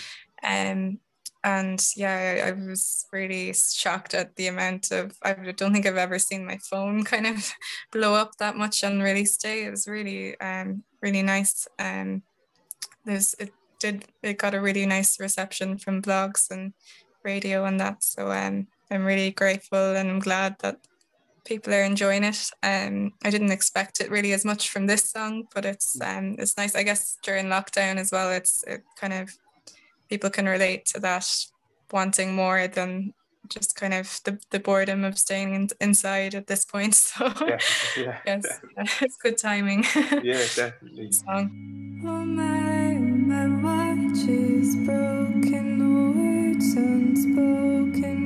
Um 0.42 1.00
and 1.44 1.86
yeah, 1.96 2.42
I, 2.44 2.48
I, 2.48 2.52
was 2.52 3.06
really 3.12 3.54
shocked 3.54 4.12
at 4.12 4.34
the 4.34 4.48
amount 4.48 4.90
of 4.90 5.16
I 5.22 5.34
don't 5.34 5.72
think 5.72 5.86
I've 5.86 5.96
ever 5.96 6.18
seen 6.18 6.44
my 6.44 6.58
phone 6.68 7.04
kind 7.04 7.28
of 7.28 7.52
blow 7.92 8.14
up 8.14 8.32
that 8.38 8.56
much 8.56 8.82
on 8.82 9.00
release 9.00 9.36
day. 9.36 9.64
It 9.64 9.70
was 9.70 9.86
really 9.86 10.38
um 10.40 10.82
really 11.00 11.22
nice. 11.22 11.68
Um 11.78 12.22
there's 13.04 13.34
it 13.38 13.52
did 13.78 14.04
it 14.22 14.38
got 14.38 14.54
a 14.54 14.60
really 14.60 14.86
nice 14.86 15.20
reception 15.20 15.78
from 15.78 16.02
blogs 16.02 16.50
and 16.50 16.72
radio 17.24 17.64
and 17.64 17.78
that. 17.80 18.02
So 18.02 18.30
um, 18.30 18.66
I'm 18.90 19.04
really 19.04 19.30
grateful 19.30 19.96
and 19.96 20.10
I'm 20.10 20.18
glad 20.18 20.56
that 20.60 20.78
people 21.48 21.72
are 21.74 21.82
enjoying 21.82 22.24
it. 22.24 22.50
Um, 22.62 23.12
I 23.24 23.30
didn't 23.30 23.52
expect 23.52 24.00
it 24.00 24.10
really 24.10 24.32
as 24.34 24.44
much 24.44 24.68
from 24.68 24.86
this 24.86 25.10
song, 25.10 25.48
but 25.54 25.64
it's 25.64 25.98
um, 26.00 26.36
it's 26.38 26.56
nice. 26.58 26.76
I 26.76 26.82
guess 26.82 27.16
during 27.22 27.46
lockdown 27.46 27.96
as 27.96 28.12
well, 28.12 28.30
it's 28.30 28.62
it 28.66 28.82
kind 29.00 29.14
of 29.14 29.30
people 30.10 30.30
can 30.30 30.46
relate 30.46 30.84
to 30.86 31.00
that 31.00 31.26
wanting 31.90 32.34
more 32.34 32.68
than 32.68 33.14
just 33.48 33.74
kind 33.76 33.94
of 33.94 34.20
the, 34.24 34.38
the 34.50 34.60
boredom 34.60 35.04
of 35.04 35.18
staying 35.18 35.54
in, 35.54 35.68
inside 35.80 36.34
at 36.34 36.46
this 36.46 36.64
point. 36.64 36.94
So 37.08 37.32
yeah, 37.46 37.58
yeah, 37.96 38.18
yes, 38.26 38.44
it's 39.00 39.16
good 39.16 39.38
timing. 39.38 39.84
yeah, 40.22 40.44
definitely. 40.54 41.12
Song. 41.12 41.50
Oh 42.04 42.24
my, 42.24 42.92
my 43.32 43.46
watch 43.62 44.28
is 44.28 44.76
broken, 44.76 45.78
the 45.78 45.92
words 46.18 46.74
unspoken, 46.74 48.17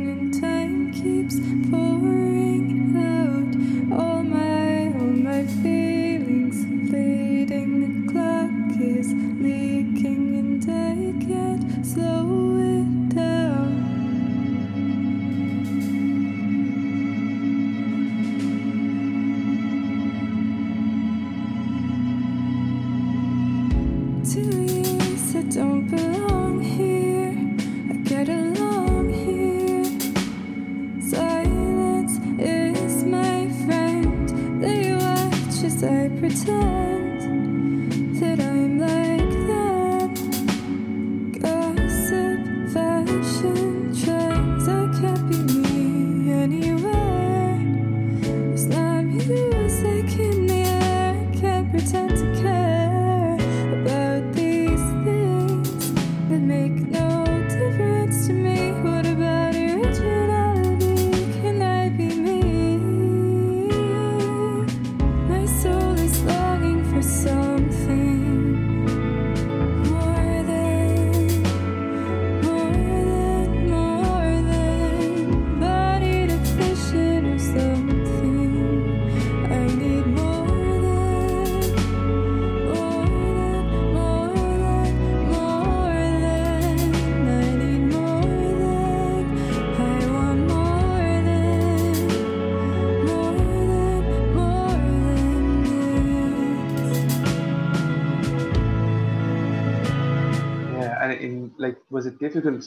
was 102.02 102.12
it 102.12 102.18
difficult 102.18 102.64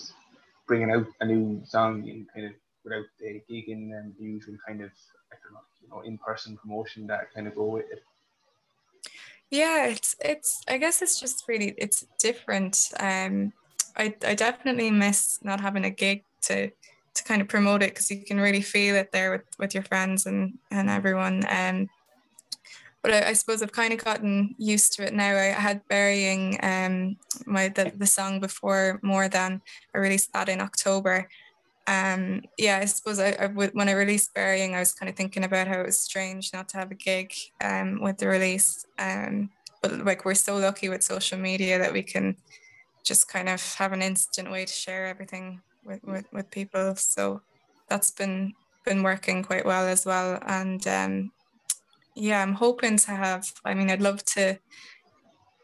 bringing 0.66 0.92
out 0.92 1.06
a 1.20 1.26
new 1.26 1.62
song 1.66 2.08
in 2.08 2.26
kind 2.34 2.46
of 2.48 2.54
without 2.86 3.04
the 3.20 3.42
gigging 3.50 3.92
and 3.98 4.14
the 4.18 4.24
usual 4.24 4.56
kind 4.66 4.82
of 4.82 4.92
I 5.32 5.36
don't 5.44 5.54
know, 5.54 5.60
you 5.82 5.90
know, 5.90 6.02
in-person 6.02 6.56
promotion 6.56 7.06
that 7.08 7.34
kind 7.34 7.46
of 7.48 7.56
go 7.56 7.66
with 7.66 7.86
it? 7.92 8.02
Yeah, 9.50 9.88
it's 9.88 10.16
it's 10.22 10.64
I 10.70 10.78
guess 10.78 11.02
it's 11.02 11.20
just 11.20 11.44
really 11.50 11.74
it's 11.78 12.06
different. 12.18 12.94
Um 12.98 13.52
I 13.98 14.16
I 14.26 14.36
definitely 14.36 14.90
miss 14.90 15.40
not 15.44 15.60
having 15.60 15.84
a 15.84 15.90
gig 15.90 16.24
to 16.44 16.72
to 17.16 17.24
kind 17.26 17.42
of 17.42 17.50
promote 17.50 17.84
it 17.84 17.92
because 17.92 18.10
you 18.10 18.24
can 18.24 18.40
really 18.40 18.62
feel 18.62 18.96
it 18.96 19.12
there 19.12 19.32
with, 19.32 19.48
with 19.60 19.74
your 19.74 19.84
friends 19.84 20.26
and, 20.26 20.58
and 20.72 20.90
everyone. 20.90 21.44
Um 21.50 21.90
but 23.06 23.14
I, 23.14 23.30
I 23.30 23.34
suppose 23.34 23.62
I've 23.62 23.72
kind 23.72 23.94
of 23.94 24.04
gotten 24.04 24.56
used 24.58 24.94
to 24.94 25.06
it 25.06 25.14
now. 25.14 25.30
I 25.36 25.54
had 25.54 25.88
burying 25.88 26.58
um 26.64 27.18
my 27.46 27.70
the, 27.70 27.94
the 27.96 28.08
song 28.08 28.40
before 28.40 29.00
more 29.04 29.30
than 29.30 29.62
I 29.94 30.00
released 30.00 30.34
that 30.34 30.50
in 30.50 30.60
October. 30.60 31.30
Um 31.86 32.42
yeah, 32.58 32.80
I 32.82 32.86
suppose 32.86 33.20
I, 33.20 33.30
I 33.40 33.46
when 33.46 33.90
I 33.90 33.92
released 33.92 34.34
burying, 34.34 34.74
I 34.74 34.80
was 34.80 34.94
kind 34.94 35.08
of 35.08 35.16
thinking 35.16 35.44
about 35.44 35.68
how 35.68 35.82
it 35.82 35.86
was 35.86 36.00
strange 36.00 36.52
not 36.52 36.68
to 36.70 36.78
have 36.78 36.90
a 36.90 36.96
gig 36.96 37.32
um 37.64 38.02
with 38.02 38.18
the 38.18 38.28
release. 38.28 38.88
Um 38.98 39.52
but 39.84 40.04
like 40.04 40.26
we're 40.26 40.34
so 40.34 40.58
lucky 40.58 40.90
with 40.90 41.04
social 41.04 41.38
media 41.38 41.78
that 41.78 41.94
we 41.94 42.02
can 42.02 42.36
just 43.04 43.28
kind 43.28 43.50
of 43.50 43.62
have 43.76 43.94
an 43.94 44.02
instant 44.02 44.50
way 44.50 44.66
to 44.66 44.74
share 44.74 45.06
everything 45.06 45.62
with, 45.86 46.04
with, 46.04 46.26
with 46.34 46.50
people. 46.50 46.96
So 46.96 47.42
that's 47.88 48.10
been 48.10 48.54
been 48.84 49.04
working 49.04 49.44
quite 49.44 49.66
well 49.66 49.86
as 49.86 50.08
well. 50.08 50.40
And 50.48 50.88
um 50.88 51.32
yeah, 52.16 52.42
I'm 52.42 52.54
hoping 52.54 52.98
to 52.98 53.12
have. 53.12 53.52
I 53.64 53.74
mean, 53.74 53.90
I'd 53.90 54.02
love 54.02 54.24
to 54.26 54.58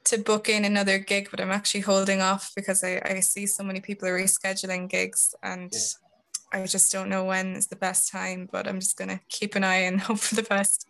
to 0.04 0.18
book 0.18 0.50
in 0.50 0.66
another 0.66 0.98
gig, 0.98 1.30
but 1.32 1.40
I'm 1.40 1.52
actually 1.52 1.82
holding 1.82 2.22
off 2.22 2.52
because 2.56 2.84
I, 2.84 3.02
I 3.06 3.20
see 3.20 3.46
so 3.46 3.64
many 3.64 3.80
people 3.82 4.08
are 4.08 4.20
rescheduling 4.20 4.90
gigs, 4.90 5.34
and 5.44 5.72
Yeah. 5.74 6.62
I 6.64 6.66
just 6.66 6.92
don't 6.92 7.08
know 7.10 7.24
when 7.24 7.56
is 7.56 7.68
the 7.68 7.76
best 7.78 8.12
time. 8.12 8.50
But 8.52 8.68
I'm 8.68 8.80
just 8.80 8.98
gonna 8.98 9.22
keep 9.30 9.56
an 9.56 9.64
eye 9.64 9.84
and 9.88 10.02
hope 10.08 10.20
for 10.20 10.36
the 10.36 10.44
best. 10.44 10.88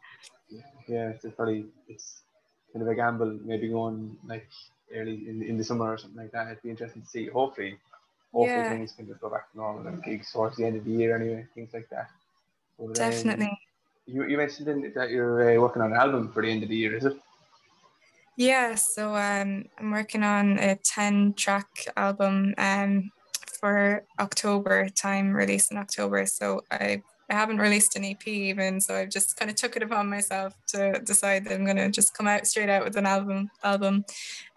Yeah, 0.87 1.09
it's 1.09 1.25
probably 1.35 1.65
it's 1.87 2.21
kind 2.73 2.83
of 2.83 2.89
a 2.89 2.95
gamble. 2.95 3.39
Maybe 3.43 3.69
going 3.69 4.17
like 4.25 4.47
early 4.95 5.27
in, 5.29 5.43
in 5.43 5.57
the 5.57 5.63
summer 5.63 5.93
or 5.93 5.97
something 5.97 6.19
like 6.19 6.31
that. 6.31 6.47
It'd 6.47 6.63
be 6.63 6.69
interesting 6.69 7.01
to 7.03 7.07
see. 7.07 7.27
Hopefully, 7.27 7.77
hopefully 8.33 8.63
Yeah. 8.63 8.69
things 8.69 8.93
can 8.93 9.07
just 9.07 9.21
go 9.21 9.29
back 9.29 9.51
to 9.51 9.57
normal 9.57 9.87
and 9.87 10.03
gigs 10.03 10.31
towards 10.31 10.57
the 10.57 10.65
end 10.65 10.77
of 10.77 10.85
the 10.85 10.91
year 10.91 11.15
anyway. 11.15 11.45
Things 11.53 11.69
like 11.73 11.89
that. 11.89 12.09
But, 12.77 12.85
um, 12.85 12.93
Definitely. 12.93 13.57
You, 14.05 14.25
you 14.25 14.37
mentioned 14.37 14.93
that 14.95 15.09
you're 15.09 15.57
uh, 15.57 15.61
working 15.61 15.81
on 15.81 15.91
an 15.91 15.97
album 15.97 16.31
for 16.31 16.41
the 16.41 16.49
end 16.49 16.63
of 16.63 16.69
the 16.69 16.75
year, 16.75 16.95
is 16.95 17.05
it? 17.05 17.17
Yeah, 18.37 18.75
so 18.75 19.15
um, 19.15 19.65
I'm 19.77 19.91
working 19.91 20.23
on 20.23 20.57
a 20.57 20.75
10 20.75 21.33
track 21.33 21.67
album 21.95 22.55
um, 22.57 23.11
for 23.59 24.03
October 24.19 24.89
time, 24.89 25.31
release 25.31 25.69
in 25.69 25.77
October. 25.77 26.25
So 26.25 26.61
I, 26.71 27.03
I 27.29 27.33
haven't 27.33 27.59
released 27.59 27.95
an 27.95 28.05
EP 28.05 28.27
even, 28.27 28.81
so 28.81 28.95
I've 28.95 29.09
just 29.09 29.37
kind 29.37 29.51
of 29.51 29.57
took 29.57 29.75
it 29.75 29.83
upon 29.83 30.09
myself 30.09 30.55
to 30.69 30.99
decide 31.03 31.45
that 31.45 31.53
I'm 31.53 31.65
going 31.65 31.77
to 31.77 31.89
just 31.89 32.13
come 32.15 32.27
out 32.27 32.47
straight 32.47 32.69
out 32.69 32.83
with 32.83 32.95
an 32.95 33.05
album. 33.05 33.51
album. 33.63 34.05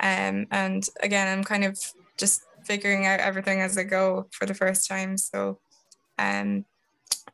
Um, 0.01 0.47
and 0.51 0.89
again, 1.03 1.29
I'm 1.29 1.45
kind 1.45 1.65
of 1.65 1.79
just 2.17 2.43
figuring 2.65 3.07
out 3.07 3.21
everything 3.21 3.61
as 3.61 3.77
I 3.77 3.83
go 3.83 4.27
for 4.31 4.47
the 4.47 4.55
first 4.55 4.89
time. 4.89 5.19
So 5.19 5.59
um, 6.19 6.65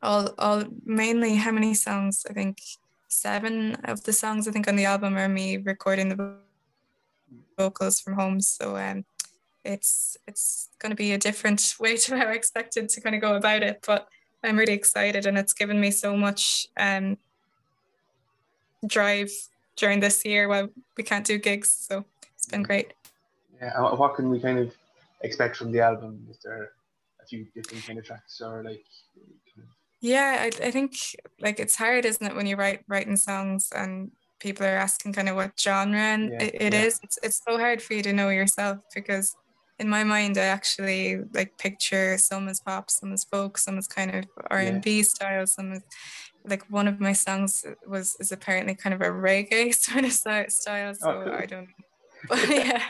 all, 0.02 0.34
all 0.38 0.64
mainly 0.84 1.36
how 1.36 1.50
many 1.50 1.74
songs? 1.74 2.26
I 2.28 2.32
think 2.32 2.60
seven 3.08 3.74
of 3.84 4.02
the 4.04 4.12
songs 4.12 4.46
I 4.46 4.52
think 4.52 4.68
on 4.68 4.76
the 4.76 4.84
album 4.84 5.16
are 5.16 5.28
me 5.28 5.56
recording 5.58 6.08
the 6.08 6.36
vocals 7.58 8.00
from 8.00 8.14
home. 8.14 8.40
So 8.40 8.76
um, 8.76 9.04
it's 9.64 10.16
it's 10.26 10.68
going 10.78 10.90
to 10.90 10.96
be 10.96 11.12
a 11.12 11.18
different 11.18 11.74
way 11.80 11.96
to 11.96 12.16
how 12.16 12.28
I 12.28 12.32
expected 12.32 12.88
to 12.88 13.00
kind 13.00 13.14
of 13.14 13.20
go 13.20 13.34
about 13.34 13.62
it. 13.62 13.84
But 13.86 14.08
I'm 14.42 14.58
really 14.58 14.72
excited, 14.72 15.26
and 15.26 15.36
it's 15.36 15.52
given 15.52 15.80
me 15.80 15.90
so 15.90 16.16
much 16.16 16.66
um, 16.76 17.18
drive 18.86 19.30
during 19.76 20.00
this 20.00 20.24
year 20.24 20.48
while 20.48 20.68
we 20.96 21.04
can't 21.04 21.26
do 21.26 21.38
gigs. 21.38 21.70
So 21.70 22.04
it's 22.34 22.46
been 22.46 22.62
great. 22.62 22.94
Yeah, 23.60 23.78
what 23.80 24.14
can 24.14 24.30
we 24.30 24.40
kind 24.40 24.58
of 24.58 24.74
expect 25.20 25.56
from 25.56 25.72
the 25.72 25.80
album? 25.80 26.26
Is 26.30 26.38
there 26.42 26.72
few 27.30 27.46
different 27.54 27.86
kind 27.86 27.98
of 27.98 28.04
tracks 28.04 28.40
or 28.40 28.62
like? 28.64 28.84
Yeah, 30.00 30.38
I, 30.40 30.66
I 30.66 30.70
think 30.70 30.94
like 31.40 31.60
it's 31.60 31.76
hard, 31.76 32.04
isn't 32.04 32.26
it, 32.26 32.34
when 32.34 32.46
you 32.46 32.56
write 32.56 32.84
writing 32.88 33.16
songs 33.16 33.70
and 33.74 34.10
people 34.40 34.66
are 34.66 34.76
asking 34.76 35.12
kind 35.12 35.28
of 35.28 35.36
what 35.36 35.58
genre 35.58 35.98
and 35.98 36.30
yeah, 36.32 36.42
it, 36.42 36.54
it 36.54 36.72
yeah. 36.74 36.82
is. 36.82 37.00
It's 37.02 37.18
it's 37.22 37.40
so 37.46 37.58
hard 37.58 37.80
for 37.80 37.94
you 37.94 38.02
to 38.02 38.12
know 38.12 38.30
yourself 38.30 38.78
because 38.94 39.36
in 39.78 39.88
my 39.88 40.04
mind 40.04 40.36
I 40.36 40.44
actually 40.44 41.20
like 41.32 41.56
picture 41.58 42.18
some 42.18 42.48
as 42.48 42.60
pop, 42.60 42.90
some 42.90 43.12
as 43.12 43.24
folk, 43.24 43.58
some 43.58 43.78
as 43.78 43.86
kind 43.86 44.14
of 44.14 44.24
R 44.50 44.58
and 44.58 44.82
B 44.82 45.02
style, 45.02 45.46
some 45.46 45.72
as 45.72 45.82
like 46.46 46.64
one 46.70 46.88
of 46.88 46.98
my 47.00 47.12
songs 47.12 47.64
was 47.86 48.16
is 48.20 48.32
apparently 48.32 48.74
kind 48.74 48.94
of 48.94 49.02
a 49.02 49.10
reggae 49.10 49.74
sort 49.86 50.04
of 50.04 50.12
style. 50.12 50.46
Oh, 50.90 50.92
so 50.92 51.10
oh, 51.10 51.24
cool. 51.24 51.34
I 51.34 51.46
don't 51.46 51.68
but 52.28 52.48
yeah. 52.48 52.82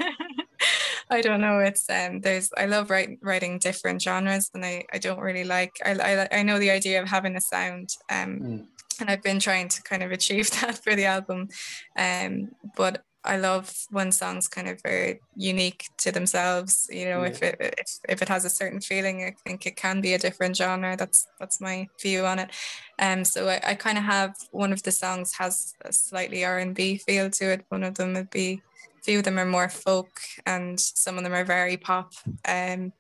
I 1.11 1.21
don't 1.21 1.41
know. 1.41 1.59
It's 1.59 1.89
um 1.91 2.21
there's 2.21 2.51
I 2.57 2.67
love 2.67 2.89
writing 2.89 3.19
writing 3.21 3.59
different 3.59 4.01
genres 4.01 4.51
and 4.55 4.65
I, 4.65 4.85
I 4.93 4.99
don't 4.99 5.19
really 5.19 5.45
like 5.45 5.73
I, 5.85 5.93
I 5.93 6.39
I 6.39 6.43
know 6.43 6.59
the 6.59 6.71
idea 6.71 7.03
of 7.03 7.09
having 7.09 7.37
a 7.37 7.41
sound 7.41 7.91
um 8.09 8.41
mm. 8.41 8.67
and 9.01 9.11
I've 9.11 9.23
been 9.23 9.41
trying 9.41 9.69
to 9.69 9.83
kind 9.83 10.03
of 10.03 10.13
achieve 10.13 10.51
that 10.61 10.79
for 10.79 10.95
the 10.95 11.07
album. 11.07 11.49
Um 11.97 12.53
but 12.77 13.03
I 13.23 13.37
love 13.37 13.87
when 13.91 14.13
songs 14.13 14.49
kind 14.49 14.67
of 14.67 14.81
are 14.87 15.19
unique 15.37 15.85
to 15.99 16.11
themselves. 16.11 16.89
You 16.91 17.07
know, 17.07 17.23
yeah. 17.23 17.29
if 17.29 17.43
it 17.43 17.57
if, 17.61 17.99
if 18.09 18.23
it 18.23 18.29
has 18.29 18.45
a 18.45 18.51
certain 18.51 18.81
feeling, 18.81 19.25
I 19.25 19.35
think 19.45 19.67
it 19.67 19.77
can 19.77 20.01
be 20.01 20.15
a 20.15 20.19
different 20.19 20.57
genre. 20.57 20.97
That's 20.97 21.27
that's 21.39 21.61
my 21.61 21.87
view 22.01 22.25
on 22.25 22.39
it. 22.39 22.51
Um, 22.99 23.25
so 23.25 23.49
I, 23.49 23.61
I 23.65 23.75
kind 23.75 23.99
of 23.99 24.05
have 24.05 24.35
one 24.53 24.73
of 24.73 24.83
the 24.85 24.93
songs 24.93 25.35
has 25.35 25.75
a 25.83 25.93
slightly 25.93 26.45
R 26.45 26.59
and 26.59 26.75
B 26.75 26.97
feel 26.97 27.29
to 27.31 27.53
it. 27.53 27.65
One 27.69 27.85
of 27.85 27.97
them 27.97 28.15
would 28.15 28.31
be, 28.31 28.63
few 29.03 29.19
of 29.19 29.25
them 29.25 29.39
are 29.39 29.47
more 29.47 29.69
folk, 29.69 30.21
and 30.47 30.79
some 30.79 31.19
of 31.19 31.25
them 31.25 31.35
are 31.35 31.45
very 31.45 31.77
pop. 31.77 32.13
Um, 32.47 32.93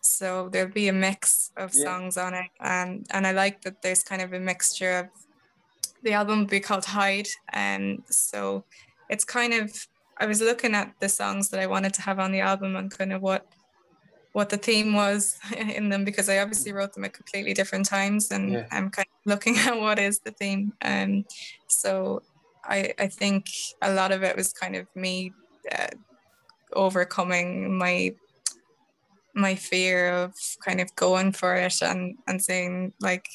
so 0.00 0.48
there'll 0.50 0.72
be 0.72 0.88
a 0.88 0.92
mix 0.92 1.50
of 1.56 1.72
yeah. 1.74 1.84
songs 1.84 2.16
on 2.16 2.34
it, 2.34 2.50
and 2.60 3.06
and 3.10 3.26
I 3.26 3.32
like 3.32 3.62
that 3.62 3.82
there's 3.82 4.02
kind 4.02 4.22
of 4.22 4.32
a 4.32 4.40
mixture 4.40 4.98
of. 4.98 5.06
The 6.04 6.12
album 6.12 6.40
will 6.40 6.46
be 6.46 6.60
called 6.60 6.84
Hide, 6.84 7.28
and 7.52 7.98
um, 7.98 8.04
so 8.08 8.64
it's 9.08 9.24
kind 9.24 9.52
of 9.52 9.88
I 10.18 10.26
was 10.26 10.40
looking 10.40 10.74
at 10.74 10.94
the 11.00 11.08
songs 11.08 11.48
that 11.50 11.60
I 11.60 11.66
wanted 11.66 11.94
to 11.94 12.02
have 12.02 12.18
on 12.18 12.32
the 12.32 12.40
album 12.40 12.76
and 12.76 12.90
kind 12.90 13.12
of 13.12 13.22
what 13.22 13.46
what 14.32 14.50
the 14.50 14.56
theme 14.56 14.92
was 14.92 15.38
in 15.56 15.88
them 15.88 16.04
because 16.04 16.28
I 16.28 16.38
obviously 16.38 16.72
wrote 16.72 16.92
them 16.92 17.04
at 17.04 17.12
completely 17.12 17.54
different 17.54 17.86
times 17.86 18.30
and 18.30 18.52
yeah. 18.52 18.66
I'm 18.70 18.90
kind 18.90 19.06
of 19.08 19.30
looking 19.30 19.56
at 19.58 19.78
what 19.78 19.98
is 19.98 20.20
the 20.20 20.32
theme. 20.32 20.72
Um, 20.82 21.24
so 21.68 22.22
I 22.68 22.92
I 22.98 23.08
think 23.08 23.46
a 23.82 23.92
lot 23.92 24.12
of 24.12 24.22
it 24.22 24.36
was 24.36 24.52
kind 24.52 24.76
of 24.76 24.86
me 24.94 25.32
uh, 25.72 25.88
overcoming 26.72 27.76
my 27.76 28.14
my 29.34 29.54
fear 29.54 30.10
of 30.10 30.34
kind 30.64 30.80
of 30.80 30.94
going 30.96 31.32
for 31.32 31.54
it 31.54 31.80
and 31.82 32.16
and 32.26 32.42
saying 32.42 32.92
like 33.00 33.26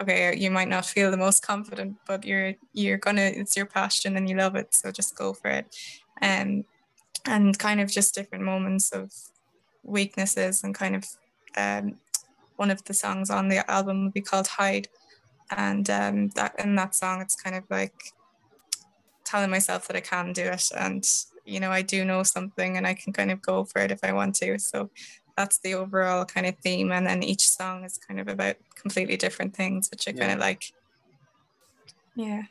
okay 0.00 0.36
you 0.36 0.50
might 0.50 0.68
not 0.68 0.84
feel 0.84 1.10
the 1.10 1.16
most 1.16 1.42
confident 1.42 1.96
but 2.06 2.24
you're 2.24 2.54
you're 2.74 2.98
gonna 2.98 3.22
it's 3.22 3.56
your 3.56 3.66
passion 3.66 4.16
and 4.16 4.28
you 4.28 4.36
love 4.36 4.54
it 4.56 4.74
so 4.74 4.90
just 4.90 5.16
go 5.16 5.32
for 5.32 5.48
it. 5.48 5.66
And 6.20 6.60
um, 6.60 6.64
and 7.26 7.58
kind 7.58 7.80
of 7.80 7.90
just 7.90 8.14
different 8.14 8.44
moments 8.44 8.92
of 8.92 9.12
weaknesses 9.82 10.64
and 10.64 10.74
kind 10.74 10.96
of 10.96 11.04
um, 11.56 11.96
one 12.56 12.70
of 12.70 12.82
the 12.84 12.94
songs 12.94 13.30
on 13.30 13.48
the 13.48 13.68
album 13.70 14.04
will 14.04 14.10
be 14.10 14.20
called 14.20 14.46
hide. 14.46 14.88
And 15.56 15.88
um, 15.90 16.28
that 16.30 16.54
in 16.58 16.76
that 16.76 16.94
song 16.94 17.20
it's 17.20 17.34
kind 17.34 17.56
of 17.56 17.64
like 17.70 18.12
telling 19.30 19.50
myself 19.50 19.86
that 19.86 19.96
i 19.96 20.00
can 20.00 20.32
do 20.32 20.42
it 20.42 20.70
and 20.76 21.06
you 21.44 21.60
know 21.60 21.70
i 21.70 21.82
do 21.82 22.04
know 22.04 22.22
something 22.22 22.76
and 22.76 22.86
i 22.86 22.94
can 22.94 23.12
kind 23.12 23.30
of 23.30 23.40
go 23.40 23.64
for 23.64 23.80
it 23.80 23.90
if 23.90 24.00
i 24.02 24.12
want 24.12 24.34
to 24.34 24.58
so 24.58 24.90
that's 25.36 25.58
the 25.58 25.74
overall 25.74 26.24
kind 26.24 26.46
of 26.46 26.56
theme 26.58 26.90
and 26.92 27.06
then 27.06 27.22
each 27.22 27.48
song 27.48 27.84
is 27.84 27.96
kind 27.96 28.18
of 28.18 28.28
about 28.28 28.56
completely 28.74 29.16
different 29.16 29.54
things 29.54 29.88
which 29.90 30.08
i 30.08 30.10
yeah. 30.10 30.20
kind 30.20 30.32
of 30.32 30.38
like 30.38 30.72
yeah 32.14 32.42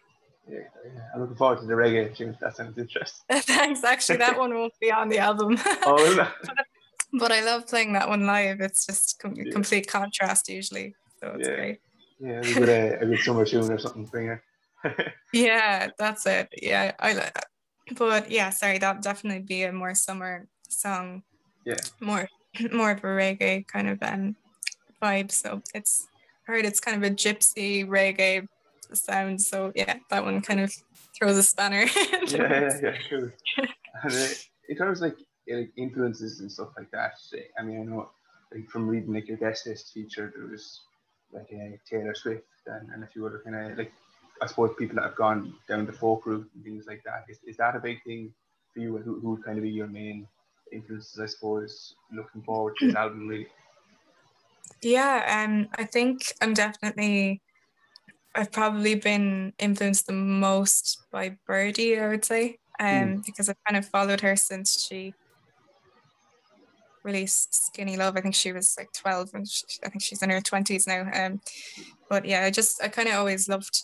yeah, 0.51 0.59
yeah, 0.83 1.01
I'm 1.13 1.21
looking 1.21 1.35
forward 1.35 1.59
to 1.59 1.65
the 1.67 1.73
reggae 1.73 2.15
tune. 2.15 2.35
That 2.41 2.55
sounds 2.55 2.77
interesting. 2.77 3.23
Thanks. 3.41 3.83
Actually, 3.83 4.17
that 4.17 4.37
one 4.37 4.53
won't 4.53 4.73
be 4.79 4.91
on 4.91 5.09
the 5.09 5.19
album. 5.29 5.57
oh, 5.83 6.15
but, 6.15 6.55
but, 7.19 7.31
I 7.31 7.43
love 7.43 7.67
playing 7.67 7.93
that 7.93 8.09
one 8.09 8.25
live. 8.25 8.59
It's 8.59 8.87
just 8.87 9.19
com- 9.19 9.35
yeah. 9.35 9.51
complete 9.51 9.87
contrast 9.87 10.49
usually, 10.49 10.95
so 11.19 11.35
it's 11.37 11.47
yeah. 11.47 11.55
great. 11.55 11.79
Yeah, 12.19 12.39
a 12.39 12.53
good, 12.53 12.69
uh, 12.69 12.97
a 12.99 13.05
good 13.05 13.19
summer 13.19 13.45
tune 13.45 13.71
or 13.71 13.77
something. 13.77 14.05
Bring 14.05 14.39
yeah, 15.33 15.89
that's 15.97 16.25
it. 16.25 16.49
Yeah, 16.61 16.93
I 16.99 17.13
like. 17.13 17.37
But 17.97 18.29
yeah, 18.29 18.49
sorry, 18.51 18.77
that 18.79 19.01
definitely 19.01 19.43
be 19.43 19.63
a 19.63 19.73
more 19.73 19.95
summer 19.95 20.47
song. 20.67 21.23
Yeah. 21.65 21.77
More 21.99 22.27
more 22.71 22.91
of 22.91 22.99
a 22.99 23.07
reggae 23.07 23.67
kind 23.67 23.89
of 23.89 24.01
um, 24.01 24.35
vibe. 25.01 25.31
So 25.31 25.61
it's 25.73 26.07
heard 26.43 26.65
it's 26.65 26.79
kind 26.79 27.03
of 27.03 27.09
a 27.09 27.13
gypsy 27.13 27.87
reggae 27.87 28.47
sound. 28.93 29.41
So 29.41 29.71
yeah, 29.75 29.95
that 30.09 30.23
one 30.23 30.41
kind 30.41 30.59
of 30.59 30.73
throws 31.17 31.37
a 31.37 31.43
spanner. 31.43 31.85
yeah, 32.27 32.27
yeah, 32.27 32.79
yeah, 32.81 32.95
cool. 33.09 33.29
and, 34.03 34.13
uh, 34.13 34.27
in 34.67 34.77
terms 34.77 35.01
of 35.01 35.09
like, 35.09 35.17
like 35.49 35.71
influences 35.77 36.41
and 36.41 36.51
stuff 36.51 36.69
like 36.77 36.91
that, 36.91 37.13
I 37.57 37.63
mean, 37.63 37.81
I 37.81 37.83
know 37.83 38.09
like 38.53 38.69
from 38.69 38.87
reading 38.87 39.13
like 39.13 39.27
your 39.27 39.37
guest 39.37 39.67
list 39.67 39.93
feature, 39.93 40.31
there 40.35 40.47
was 40.47 40.81
like 41.31 41.49
uh, 41.53 41.77
Taylor 41.89 42.15
Swift 42.15 42.43
and, 42.67 42.89
and 42.89 43.03
a 43.03 43.07
few 43.07 43.25
other 43.25 43.41
kind 43.43 43.71
of 43.71 43.77
like 43.77 43.91
I 44.41 44.47
suppose 44.47 44.71
people 44.77 44.95
that 44.95 45.03
have 45.03 45.15
gone 45.15 45.53
down 45.67 45.85
the 45.85 45.93
folk 45.93 46.25
route 46.25 46.49
and 46.55 46.63
things 46.63 46.85
like 46.87 47.03
that. 47.03 47.25
Is, 47.29 47.39
is 47.45 47.57
that 47.57 47.75
a 47.75 47.79
big 47.79 48.01
thing 48.03 48.33
for 48.73 48.79
you? 48.79 48.97
Who, 48.97 49.19
who 49.19 49.31
would 49.31 49.43
kind 49.43 49.57
of 49.57 49.63
be 49.63 49.69
your 49.69 49.87
main 49.87 50.27
influences, 50.71 51.19
I 51.19 51.25
suppose, 51.25 51.95
looking 52.11 52.41
forward 52.41 52.75
to 52.77 52.87
this 52.87 52.95
album 52.95 53.27
really? 53.27 53.47
Yeah, 54.81 55.45
um, 55.45 55.67
I 55.77 55.83
think 55.83 56.33
I'm 56.41 56.53
definitely 56.53 57.41
I've 58.35 58.51
probably 58.51 58.95
been 58.95 59.53
influenced 59.59 60.07
the 60.07 60.13
most 60.13 60.99
by 61.11 61.37
Birdy, 61.45 61.99
I 61.99 62.07
would 62.07 62.23
say, 62.23 62.59
um, 62.79 62.87
mm. 62.87 63.25
because 63.25 63.49
I've 63.49 63.63
kind 63.67 63.77
of 63.77 63.89
followed 63.89 64.21
her 64.21 64.35
since 64.35 64.85
she 64.87 65.13
released 67.03 67.53
Skinny 67.67 67.97
Love. 67.97 68.15
I 68.15 68.21
think 68.21 68.35
she 68.35 68.51
was 68.51 68.75
like 68.77 68.91
12 68.93 69.31
and 69.33 69.47
she, 69.47 69.65
I 69.83 69.89
think 69.89 70.03
she's 70.03 70.21
in 70.21 70.29
her 70.29 70.41
20s 70.41 70.87
now. 70.87 71.09
Um, 71.13 71.41
but 72.09 72.25
yeah, 72.25 72.45
I 72.45 72.51
just, 72.51 72.81
I 72.83 72.87
kind 72.87 73.09
of 73.09 73.15
always 73.15 73.49
loved 73.49 73.83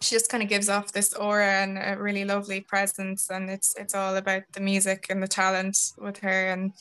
she 0.00 0.14
just 0.14 0.30
kind 0.30 0.42
of 0.42 0.48
gives 0.48 0.68
off 0.68 0.92
this 0.92 1.12
aura 1.14 1.62
and 1.62 1.78
a 1.78 2.00
really 2.00 2.24
lovely 2.24 2.60
presence 2.60 3.30
and 3.30 3.50
it's 3.50 3.74
it's 3.76 3.94
all 3.94 4.16
about 4.16 4.42
the 4.52 4.60
music 4.60 5.06
and 5.10 5.22
the 5.22 5.28
talent 5.28 5.76
with 5.98 6.18
her 6.18 6.48
and 6.48 6.72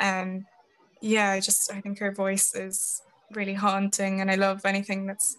um 0.00 0.44
yeah 1.00 1.30
I 1.30 1.40
just 1.40 1.72
I 1.72 1.80
think 1.80 1.98
her 1.98 2.12
voice 2.12 2.54
is 2.54 3.02
really 3.32 3.54
haunting 3.54 4.20
and 4.20 4.30
I 4.30 4.34
love 4.34 4.64
anything 4.64 5.06
that's 5.06 5.36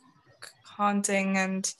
haunting 0.63 1.37
and 1.37 1.71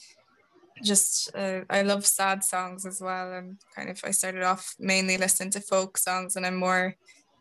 just 0.84 1.36
uh, 1.36 1.62
I 1.70 1.82
love 1.82 2.06
sad 2.06 2.43
songs 2.43 2.86
as 2.86 3.02
well 3.02 3.34
and 3.34 3.58
kind 3.76 3.89
of 3.89 4.00
I 4.04 4.12
started 4.12 4.43
off 4.43 4.76
mainly 4.80 5.17
listening 5.17 5.50
to 5.52 5.60
folk 5.60 5.98
songs 5.98 6.36
and 6.36 6.46
I'm 6.46 6.56
more 6.56 6.96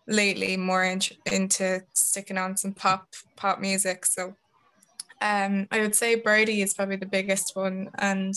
lately 0.08 0.56
more 0.56 0.84
in, 0.84 1.00
into 1.30 1.82
sticking 1.92 2.38
on 2.38 2.56
some 2.56 2.72
pop 2.72 3.08
pop 3.36 3.60
music 3.60 4.06
so 4.06 4.34
um, 5.20 5.66
I 5.70 5.80
would 5.80 5.94
say 5.94 6.16
Birdy 6.16 6.62
is 6.62 6.74
probably 6.74 6.96
the 6.96 7.06
biggest 7.06 7.56
one, 7.56 7.90
and 7.98 8.34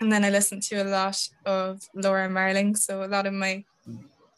and 0.00 0.12
then 0.12 0.24
I 0.24 0.30
listen 0.30 0.60
to 0.60 0.82
a 0.82 0.84
lot 0.84 1.18
of 1.44 1.82
Laura 1.94 2.28
Marling. 2.28 2.76
So 2.76 3.02
a 3.02 3.08
lot 3.08 3.26
of 3.26 3.32
my 3.32 3.64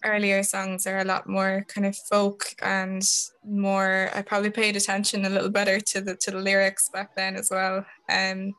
earlier 0.04 0.42
songs 0.42 0.87
are 0.87 0.98
a 0.98 1.04
lot 1.04 1.28
more 1.28 1.64
kind 1.68 1.87
of 1.87 1.96
folk 1.96 2.54
and 2.62 3.02
more. 3.44 4.11
I 4.14 4.22
probably 4.22 4.50
paid 4.50 4.76
attention 4.76 5.24
a 5.24 5.31
little 5.31 5.50
better 5.50 5.81
to 5.81 6.00
the 6.00 6.14
to 6.16 6.31
the 6.31 6.38
lyrics 6.38 6.88
back 6.88 7.14
then 7.16 7.37
as 7.37 7.50
well. 7.50 7.78
Um, 8.09 8.54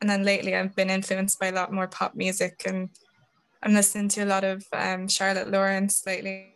and 0.00 0.10
then 0.10 0.22
lately 0.22 0.54
I've 0.54 0.76
been 0.76 0.90
influenced 0.90 1.40
by 1.40 1.48
a 1.48 1.52
lot 1.52 1.72
more 1.72 1.88
pop 1.88 2.14
music, 2.14 2.62
and 2.66 2.88
I'm 3.62 3.74
listening 3.74 4.08
to 4.10 4.24
a 4.24 4.26
lot 4.26 4.44
of 4.44 4.64
um, 4.72 5.08
Charlotte 5.08 5.50
Lawrence 5.50 6.04
lately. 6.06 6.52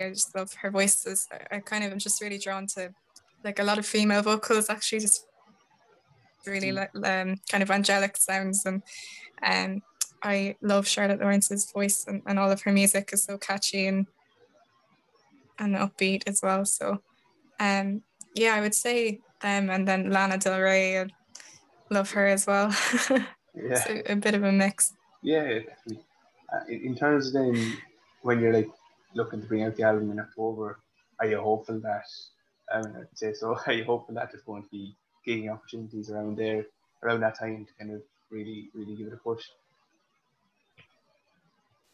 I 0.00 0.08
just 0.08 0.34
love 0.34 0.52
her 0.54 0.70
voices. 0.70 1.28
I 1.50 1.58
kind 1.58 1.84
of 1.84 1.92
am 1.92 1.98
just 1.98 2.22
really 2.22 2.38
drawn 2.38 2.66
to 2.68 2.94
like 3.44 3.58
a 3.58 3.64
lot 3.64 3.78
of 3.78 3.86
female 3.86 4.22
vocals 4.22 4.70
actually 4.70 5.00
just 5.00 5.26
really 6.46 6.72
like 6.72 6.90
um, 7.04 7.36
kind 7.50 7.62
of 7.62 7.70
angelic 7.70 8.16
sounds 8.16 8.64
and 8.64 8.82
um, 9.42 9.82
I 10.22 10.56
love 10.60 10.86
Charlotte 10.86 11.20
Lawrence's 11.20 11.70
voice 11.72 12.04
and, 12.06 12.22
and 12.26 12.38
all 12.38 12.50
of 12.50 12.62
her 12.62 12.72
music 12.72 13.10
is 13.12 13.24
so 13.24 13.38
catchy 13.38 13.86
and 13.86 14.06
and 15.58 15.76
upbeat 15.76 16.22
as 16.26 16.40
well. 16.42 16.64
So 16.64 17.02
um 17.58 18.02
yeah, 18.34 18.54
I 18.54 18.60
would 18.60 18.74
say 18.74 19.20
them 19.42 19.70
and 19.70 19.86
then 19.86 20.10
Lana 20.10 20.38
Del 20.38 20.60
Rey 20.60 21.00
I 21.00 21.06
love 21.90 22.10
her 22.12 22.26
as 22.26 22.46
well. 22.46 22.68
yeah. 23.54 23.74
So 23.74 24.02
a 24.06 24.16
bit 24.16 24.34
of 24.34 24.44
a 24.44 24.52
mix. 24.52 24.92
Yeah, 25.22 25.44
definitely. 25.44 26.04
Uh, 26.52 26.64
in 26.68 26.96
terms 26.96 27.28
of 27.28 27.32
then 27.34 27.76
when 28.22 28.40
you're 28.40 28.52
like 28.52 28.70
looking 29.14 29.40
to 29.40 29.46
bring 29.46 29.64
out 29.64 29.76
the 29.76 29.82
album 29.82 30.10
in 30.10 30.20
October. 30.20 30.80
Are 31.18 31.26
you 31.26 31.40
hopeful 31.40 31.80
that? 31.80 32.04
I 32.72 32.82
mean, 32.82 32.94
I'd 32.96 33.18
say 33.18 33.32
so. 33.32 33.56
I 33.66 33.82
hope 33.82 34.06
that 34.08 34.30
there's 34.30 34.44
going 34.44 34.62
to 34.62 34.68
be 34.68 34.96
gaining 35.24 35.50
opportunities 35.50 36.10
around 36.10 36.36
there 36.36 36.64
around 37.02 37.20
that 37.20 37.38
time 37.38 37.66
to 37.66 37.72
kind 37.78 37.94
of 37.94 38.02
really, 38.30 38.70
really 38.74 38.94
give 38.94 39.06
it 39.08 39.12
a 39.12 39.16
push? 39.16 39.44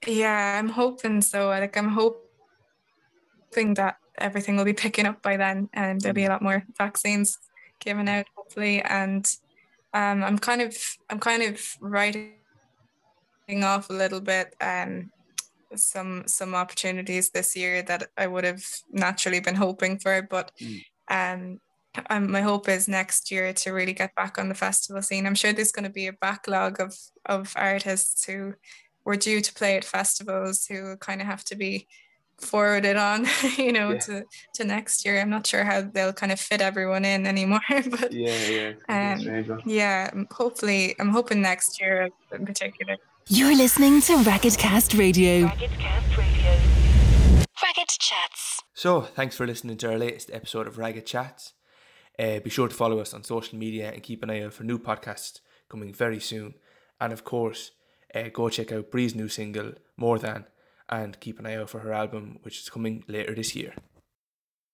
Yeah, 0.06 0.58
I'm 0.58 0.68
hoping 0.68 1.22
so. 1.22 1.48
Like 1.48 1.76
I'm 1.76 1.88
hoping 1.88 3.74
that 3.74 3.96
everything 4.18 4.56
will 4.56 4.64
be 4.64 4.72
picking 4.84 5.06
up 5.06 5.22
by 5.22 5.36
then, 5.36 5.68
and 5.72 6.00
there'll 6.00 6.14
be 6.14 6.24
a 6.24 6.28
lot 6.28 6.42
more 6.42 6.64
vaccines 6.76 7.38
given 7.80 8.08
out, 8.08 8.26
hopefully. 8.36 8.82
And 8.82 9.26
um, 9.94 10.22
I'm 10.22 10.38
kind 10.38 10.62
of, 10.62 10.76
I'm 11.10 11.18
kind 11.18 11.42
of 11.42 11.60
writing 11.80 12.34
off 13.62 13.90
a 13.90 13.94
little 13.94 14.20
bit. 14.20 14.54
Um, 14.60 15.10
some 15.76 16.24
some 16.26 16.54
opportunities 16.54 17.30
this 17.30 17.56
year 17.56 17.82
that 17.82 18.08
I 18.16 18.26
would 18.26 18.44
have 18.44 18.64
naturally 18.90 19.40
been 19.40 19.54
hoping 19.54 19.98
for, 19.98 20.22
but 20.22 20.52
mm. 20.60 20.82
um, 21.08 21.60
um, 22.10 22.30
my 22.30 22.42
hope 22.42 22.68
is 22.68 22.88
next 22.88 23.30
year 23.30 23.52
to 23.52 23.72
really 23.72 23.92
get 23.92 24.14
back 24.14 24.38
on 24.38 24.48
the 24.48 24.54
festival 24.54 25.02
scene. 25.02 25.26
I'm 25.26 25.34
sure 25.34 25.52
there's 25.52 25.72
going 25.72 25.84
to 25.84 25.90
be 25.90 26.06
a 26.06 26.12
backlog 26.12 26.80
of 26.80 26.96
of 27.24 27.52
artists 27.56 28.24
who 28.24 28.54
were 29.04 29.16
due 29.16 29.40
to 29.40 29.54
play 29.54 29.76
at 29.76 29.84
festivals 29.84 30.66
who 30.66 30.96
kind 30.96 31.20
of 31.20 31.26
have 31.26 31.44
to 31.44 31.56
be 31.56 31.86
forwarded 32.38 32.96
on, 32.96 33.26
you 33.56 33.72
know, 33.72 33.92
yeah. 33.92 33.98
to 33.98 34.24
to 34.54 34.64
next 34.64 35.04
year. 35.04 35.20
I'm 35.20 35.30
not 35.30 35.46
sure 35.46 35.64
how 35.64 35.82
they'll 35.82 36.12
kind 36.12 36.32
of 36.32 36.40
fit 36.40 36.60
everyone 36.60 37.04
in 37.04 37.26
anymore, 37.26 37.60
but 37.68 38.12
yeah, 38.12 38.74
yeah, 38.88 39.14
um, 39.14 39.62
yeah. 39.64 40.10
Hopefully, 40.32 40.94
I'm 40.98 41.10
hoping 41.10 41.40
next 41.40 41.80
year 41.80 42.10
in 42.32 42.46
particular. 42.46 42.96
You're 43.28 43.56
listening 43.56 44.00
to 44.02 44.18
Ragged 44.18 44.56
Cast 44.56 44.94
Radio. 44.94 45.46
Ragged 45.46 45.72
Radio. 46.16 46.50
Ragged 47.60 47.88
Chats. 47.88 48.62
So, 48.72 49.00
thanks 49.00 49.36
for 49.36 49.44
listening 49.44 49.78
to 49.78 49.90
our 49.90 49.98
latest 49.98 50.30
episode 50.32 50.68
of 50.68 50.78
Ragged 50.78 51.06
Chats. 51.06 51.54
Uh, 52.16 52.38
be 52.38 52.50
sure 52.50 52.68
to 52.68 52.74
follow 52.74 53.00
us 53.00 53.12
on 53.12 53.24
social 53.24 53.58
media 53.58 53.90
and 53.90 54.00
keep 54.00 54.22
an 54.22 54.30
eye 54.30 54.42
out 54.42 54.52
for 54.52 54.62
new 54.62 54.78
podcasts 54.78 55.40
coming 55.68 55.92
very 55.92 56.20
soon. 56.20 56.54
And 57.00 57.12
of 57.12 57.24
course, 57.24 57.72
uh, 58.14 58.28
go 58.32 58.48
check 58.48 58.70
out 58.70 58.92
Bree's 58.92 59.16
new 59.16 59.26
single, 59.26 59.72
More 59.96 60.20
Than, 60.20 60.44
and 60.88 61.18
keep 61.18 61.40
an 61.40 61.46
eye 61.46 61.56
out 61.56 61.70
for 61.70 61.80
her 61.80 61.92
album, 61.92 62.38
which 62.42 62.60
is 62.60 62.70
coming 62.70 63.02
later 63.08 63.34
this 63.34 63.56
year. 63.56 63.74